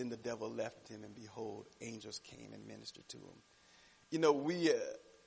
[0.00, 3.36] Then the devil left him, and behold, angels came and ministered to him.
[4.10, 4.76] You know, we, uh,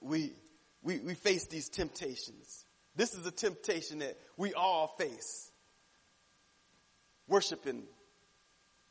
[0.01, 0.33] we,
[0.81, 2.65] we, we face these temptations.
[2.95, 5.51] This is a temptation that we all face.
[7.27, 7.83] Worshiping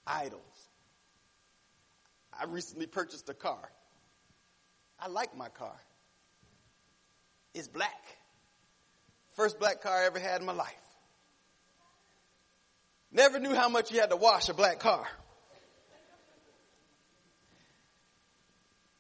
[0.07, 0.69] idols.
[2.33, 3.69] I recently purchased a car.
[5.01, 5.75] I like my car.
[7.55, 7.91] It's black.
[9.35, 10.69] First black car I ever had in my life.
[13.11, 15.09] Never knew how much you had to wash a black car.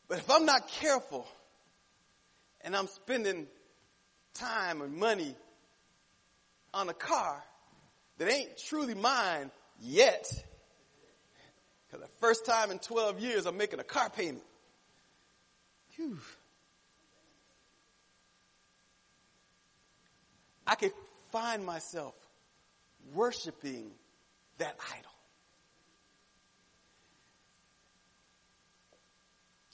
[0.08, 1.26] But if I'm not careful
[2.60, 3.46] and I'm spending
[4.34, 5.34] time and money
[6.74, 7.42] on a car
[8.18, 9.50] that ain't truly mine
[9.80, 10.30] yet,
[11.86, 14.44] because the first time in 12 years I'm making a car payment.
[15.96, 16.18] Whew.
[20.66, 20.92] I could
[21.30, 22.14] find myself
[23.14, 23.90] worshiping
[24.58, 25.11] that idol.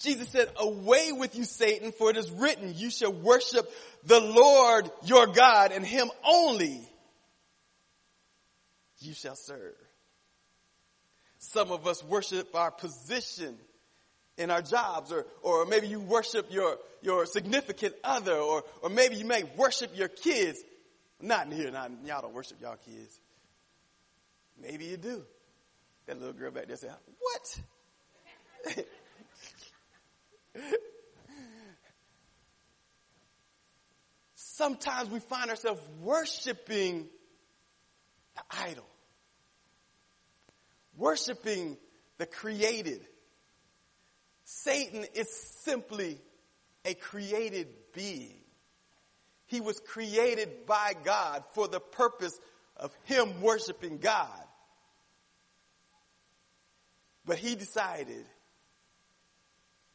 [0.01, 3.69] Jesus said, away with you, Satan, for it is written, you shall worship
[4.05, 6.81] the Lord your God and him only
[9.01, 9.75] you shall serve.
[11.39, 13.57] Some of us worship our position
[14.37, 19.17] in our jobs or, or maybe you worship your, your significant other or, or maybe
[19.17, 20.61] you may worship your kids.
[21.21, 23.21] Not in here, not, y'all don't worship y'all kids.
[24.61, 25.25] Maybe you do.
[26.07, 28.87] That little girl back there said, what?
[34.35, 37.09] Sometimes we find ourselves worshiping
[38.35, 38.89] the idol.
[40.97, 41.77] Worshiping
[42.19, 43.07] the created.
[44.45, 45.29] Satan is
[45.63, 46.21] simply
[46.85, 48.41] a created being.
[49.47, 52.39] He was created by God for the purpose
[52.77, 54.43] of him worshiping God.
[57.25, 58.25] But he decided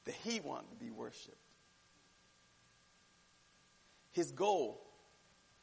[0.05, 1.37] that he wanted to be worshiped.
[4.11, 4.81] His goal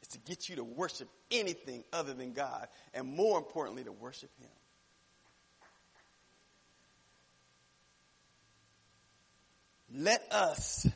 [0.03, 4.31] is to get you to worship anything other than God, and more importantly, to worship
[4.41, 4.49] him.
[9.93, 10.87] Let us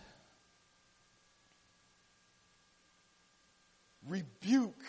[4.08, 4.84] rebuke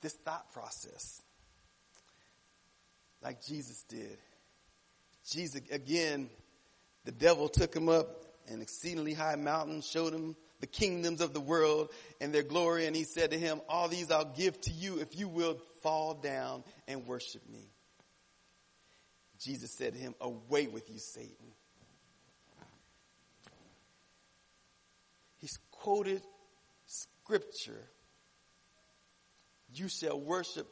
[0.00, 1.22] this thought process
[3.22, 4.18] like Jesus did.
[5.30, 6.28] Jesus, again,
[7.04, 11.40] the devil took him up an exceedingly high mountain, showed him the kingdoms of the
[11.40, 11.88] world
[12.20, 15.16] and their glory, and he said to him, all these I'll give to you if
[15.16, 17.70] you will fall down and worship me.
[19.38, 21.52] Jesus said to him, away with you, Satan.
[25.38, 26.22] He's quoted
[26.86, 27.88] scripture.
[29.74, 30.66] You shall worship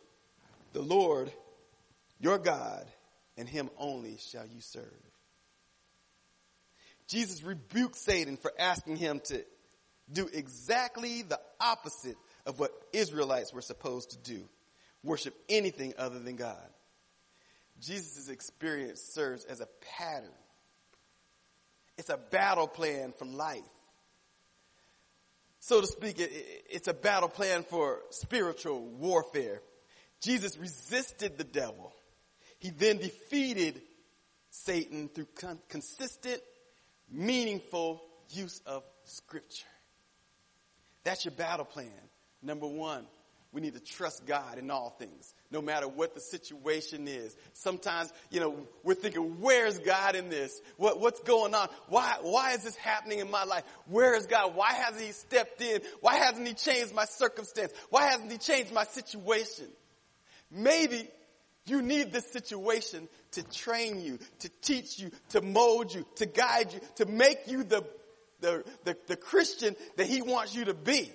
[0.73, 1.33] the Lord
[2.21, 2.85] your God
[3.39, 4.85] and him only shall you serve.
[7.07, 9.43] Jesus rebuked Satan for asking him to
[10.13, 14.43] do exactly the opposite of what Israelites were supposed to do.
[15.03, 16.69] Worship anything other than God.
[17.81, 20.29] Jesus' experience serves as a pattern.
[21.97, 23.63] It's a battle plan for life.
[25.61, 29.61] So to speak, it's a battle plan for spiritual warfare.
[30.21, 31.93] Jesus resisted the devil
[32.59, 33.81] he then defeated
[34.51, 36.41] Satan through con- consistent,
[37.11, 39.67] meaningful use of scripture.
[41.05, 41.91] That's your battle plan.
[42.43, 43.07] Number one,
[43.51, 47.35] we need to trust God in all things, no matter what the situation is.
[47.55, 48.55] Sometimes, you know,
[48.85, 50.61] we're thinking, where's God in this?
[50.77, 51.69] What, what's going on?
[51.89, 53.65] Why, why is this happening in my life?
[53.87, 54.55] Where is God?
[54.55, 55.81] Why hasn't He stepped in?
[56.01, 57.73] Why hasn't He changed my circumstance?
[57.89, 59.67] Why hasn't He changed my situation?
[60.51, 61.09] Maybe
[61.69, 66.73] you need this situation to train you, to teach you, to mold you, to guide
[66.73, 67.85] you, to make you the,
[68.41, 71.11] the, the, the Christian that he wants you to be.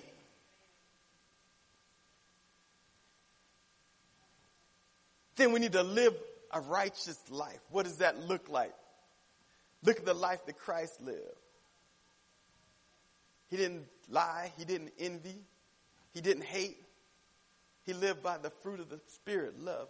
[5.36, 6.14] Then we need to live
[6.52, 7.60] a righteous life.
[7.70, 8.74] What does that look like?
[9.82, 11.18] Look at the life that Christ lived.
[13.50, 14.52] He didn't lie.
[14.56, 15.34] He didn't envy.
[16.12, 16.78] He didn't hate.
[17.84, 19.88] He lived by the fruit of the Spirit love,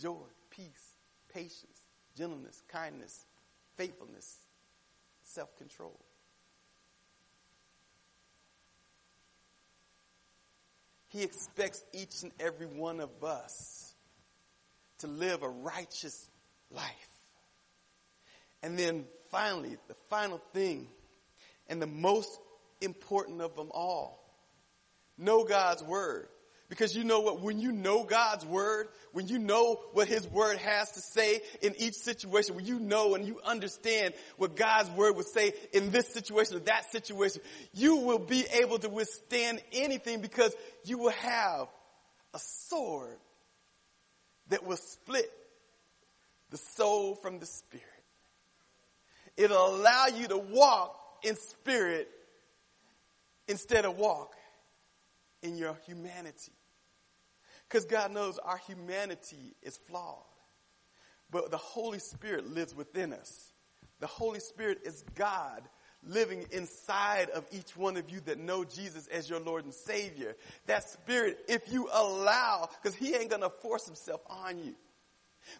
[0.00, 0.94] joy, peace,
[1.32, 1.80] patience,
[2.16, 3.24] gentleness, kindness,
[3.76, 4.38] faithfulness,
[5.22, 5.98] self control.
[11.08, 13.94] He expects each and every one of us
[14.98, 16.28] to live a righteous
[16.70, 17.08] life.
[18.62, 20.88] And then finally, the final thing,
[21.68, 22.38] and the most
[22.80, 24.22] important of them all,
[25.16, 26.28] know God's Word.
[26.68, 27.40] Because you know what?
[27.40, 31.74] When you know God's word, when you know what His word has to say in
[31.78, 36.08] each situation, when you know and you understand what God's word would say in this
[36.08, 37.40] situation or that situation,
[37.72, 40.54] you will be able to withstand anything because
[40.84, 41.68] you will have
[42.34, 43.16] a sword
[44.48, 45.30] that will split
[46.50, 47.84] the soul from the spirit.
[49.36, 52.08] It'll allow you to walk in spirit
[53.46, 54.34] instead of walk
[55.42, 56.52] in your humanity.
[57.68, 60.22] Because God knows our humanity is flawed.
[61.30, 63.52] But the Holy Spirit lives within us.
[64.00, 65.62] The Holy Spirit is God
[66.04, 70.36] living inside of each one of you that know Jesus as your Lord and Savior.
[70.66, 74.74] That Spirit, if you allow, because He ain't going to force Himself on you.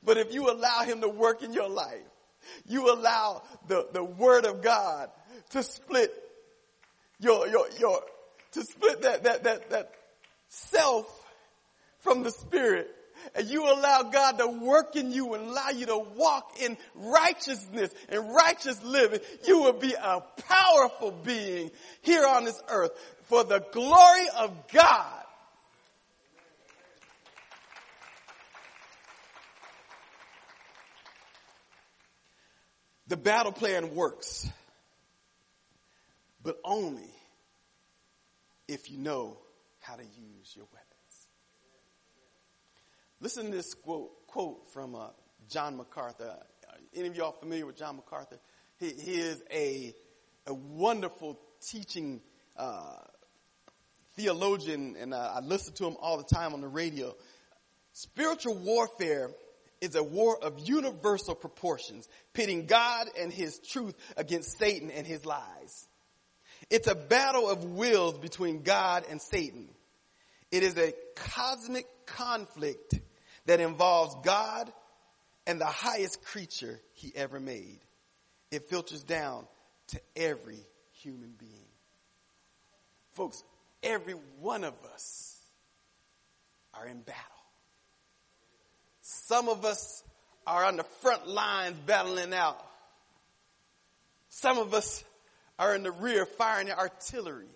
[0.04, 1.98] But if you allow Him to work in your life,
[2.66, 5.10] you allow the, the Word of God
[5.50, 6.12] to split
[7.18, 8.02] your, your, your,
[8.56, 9.92] to split that, that, that, that
[10.48, 11.06] self
[12.00, 12.90] from the Spirit
[13.34, 17.90] and you allow God to work in you and allow you to walk in righteousness
[18.08, 21.70] and righteous living, you will be a powerful being
[22.02, 22.92] here on this earth
[23.24, 25.22] for the glory of God.
[33.08, 34.48] The battle plan works,
[36.42, 37.15] but only
[38.68, 39.38] if you know
[39.80, 40.86] how to use your weapons.
[43.20, 45.08] Listen to this quote, quote from uh,
[45.48, 46.34] John MacArthur.
[46.94, 48.38] Any of y'all familiar with John MacArthur?
[48.78, 49.94] He, he is a,
[50.46, 51.38] a wonderful
[51.70, 52.20] teaching
[52.56, 52.96] uh,
[54.16, 57.14] theologian, and uh, I listen to him all the time on the radio.
[57.92, 59.30] Spiritual warfare
[59.80, 65.24] is a war of universal proportions, pitting God and his truth against Satan and his
[65.24, 65.88] lies.
[66.70, 69.68] It's a battle of wills between God and Satan.
[70.50, 72.94] It is a cosmic conflict
[73.46, 74.72] that involves God
[75.46, 77.78] and the highest creature he ever made.
[78.50, 79.46] It filters down
[79.88, 80.60] to every
[81.02, 81.52] human being.
[83.14, 83.42] Folks,
[83.82, 85.36] every one of us
[86.74, 87.22] are in battle.
[89.02, 90.02] Some of us
[90.46, 92.64] are on the front lines battling out.
[94.28, 95.02] Some of us
[95.58, 97.48] are in the rear firing the artillery.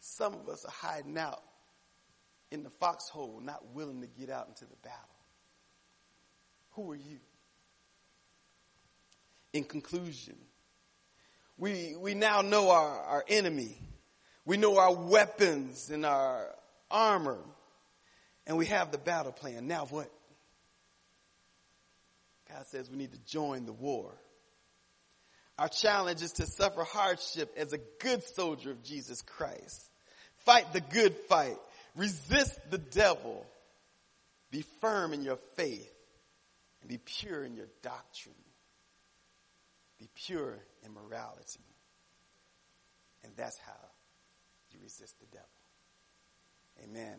[0.00, 1.42] Some of us are hiding out
[2.50, 4.98] in the foxhole, not willing to get out into the battle.
[6.72, 7.18] Who are you?
[9.52, 10.36] In conclusion,
[11.58, 13.78] we, we now know our, our enemy.
[14.44, 16.48] We know our weapons and our
[16.90, 17.38] armor.
[18.46, 19.66] And we have the battle plan.
[19.68, 20.10] Now what?
[22.48, 24.12] God says we need to join the war.
[25.58, 29.90] Our challenge is to suffer hardship as a good soldier of Jesus Christ.
[30.44, 31.58] Fight the good fight.
[31.94, 33.46] Resist the devil.
[34.50, 35.92] Be firm in your faith
[36.80, 38.34] and be pure in your doctrine.
[39.98, 41.60] Be pure in morality.
[43.24, 43.72] And that's how
[44.72, 45.48] you resist the devil.
[46.82, 47.18] Amen.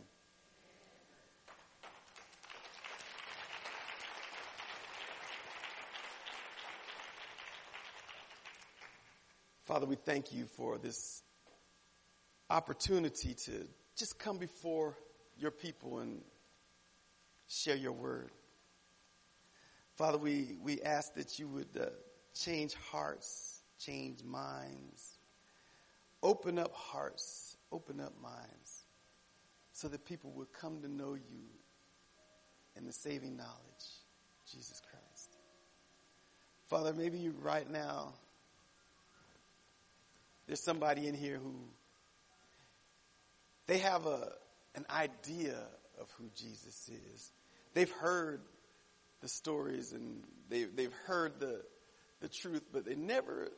[9.65, 11.23] Father, we thank you for this
[12.49, 14.97] opportunity to just come before
[15.37, 16.21] your people and
[17.47, 18.29] share your word.
[19.95, 21.85] Father, we, we ask that you would uh,
[22.33, 25.17] change hearts, change minds,
[26.21, 28.83] open up hearts, open up minds,
[29.71, 31.45] so that people would come to know you
[32.75, 33.85] and the saving knowledge,
[34.51, 35.37] Jesus Christ.
[36.67, 38.13] Father, maybe you right now,
[40.47, 41.55] there's somebody in here who
[43.67, 44.31] they have a,
[44.75, 45.57] an idea
[45.99, 47.31] of who Jesus is.
[47.73, 48.41] They've heard
[49.21, 51.61] the stories and they, they've heard the,
[52.19, 53.49] the truth, but they never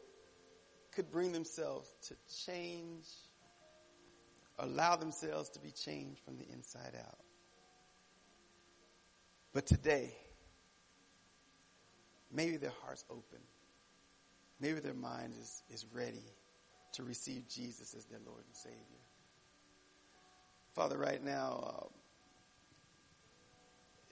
[0.93, 2.15] could bring themselves to
[2.45, 3.05] change,
[4.59, 7.17] allow themselves to be changed from the inside out.
[9.53, 10.13] But today,
[12.31, 13.39] maybe their heart's open.
[14.59, 16.23] Maybe their mind is, is ready
[16.95, 18.79] to receive Jesus as their Lord and Savior.
[20.73, 21.87] Father, right now, uh,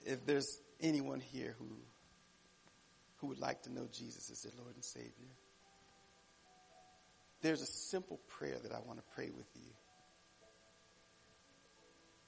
[0.06, 1.66] if there's anyone here who
[3.18, 5.32] who would like to know Jesus as their Lord and Savior,
[7.40, 9.70] there's a simple prayer that I want to pray with you.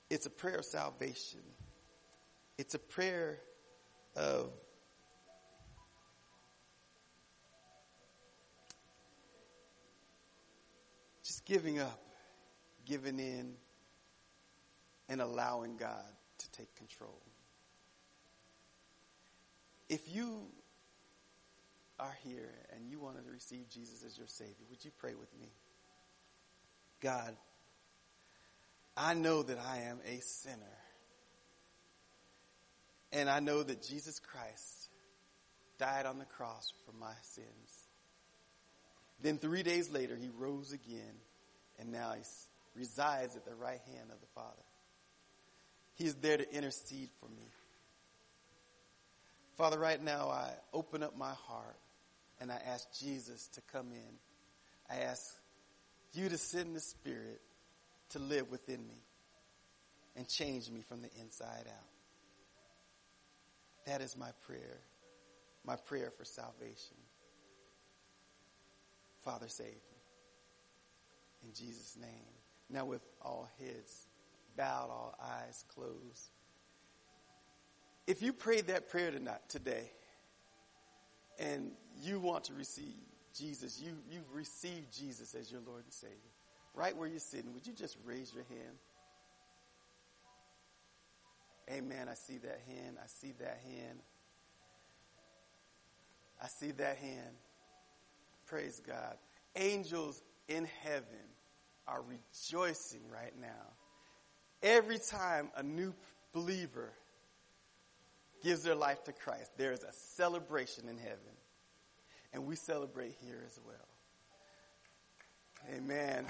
[0.09, 1.41] It's a prayer of salvation.
[2.59, 3.41] It's a prayer
[4.15, 4.51] of
[11.47, 12.01] giving up,
[12.85, 13.55] giving in,
[15.09, 16.05] and allowing God
[16.39, 17.23] to take control.
[19.89, 20.43] If you
[21.99, 25.33] are here and you want to receive Jesus as your Savior, would you pray with
[25.41, 25.49] me?
[27.01, 27.37] God,
[28.97, 30.57] I know that I am a sinner.
[33.13, 34.89] And I know that Jesus Christ
[35.79, 37.87] died on the cross for my sins.
[39.23, 41.15] Then three days later, he rose again,
[41.79, 42.23] and now he
[42.75, 44.63] resides at the right hand of the Father.
[45.95, 47.49] He is there to intercede for me.
[49.57, 51.79] Father, right now I open up my heart
[52.41, 54.19] and I ask Jesus to come in.
[54.91, 55.23] I ask
[56.13, 57.41] you to send the Spirit
[58.11, 59.03] to live within me
[60.17, 61.89] and change me from the inside out.
[63.87, 64.81] That is my prayer,
[65.65, 66.97] my prayer for salvation.
[69.23, 69.96] Father, save me.
[71.47, 72.11] In Jesus' name.
[72.69, 74.07] Now, with all heads
[74.57, 76.31] bowed, all eyes closed.
[78.07, 79.91] If you prayed that prayer tonight, today,
[81.39, 81.71] and
[82.03, 82.95] you want to receive
[83.37, 86.17] Jesus, you, you've received Jesus as your Lord and Savior,
[86.75, 88.79] right where you're sitting, would you just raise your hand?
[91.71, 92.09] Amen.
[92.09, 92.97] I see that hand.
[93.03, 93.99] I see that hand.
[96.43, 97.37] I see that hand.
[98.47, 99.17] Praise God.
[99.57, 101.36] Angels in heaven
[101.89, 103.73] are rejoicing right now.
[104.63, 105.95] Every time a new
[106.33, 106.93] believer
[108.43, 111.19] gives their life to Christ, there is a celebration in heaven.
[112.33, 113.77] And we celebrate here as well.
[115.75, 116.27] Amen.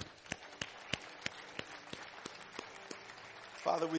[3.57, 3.95] Father, we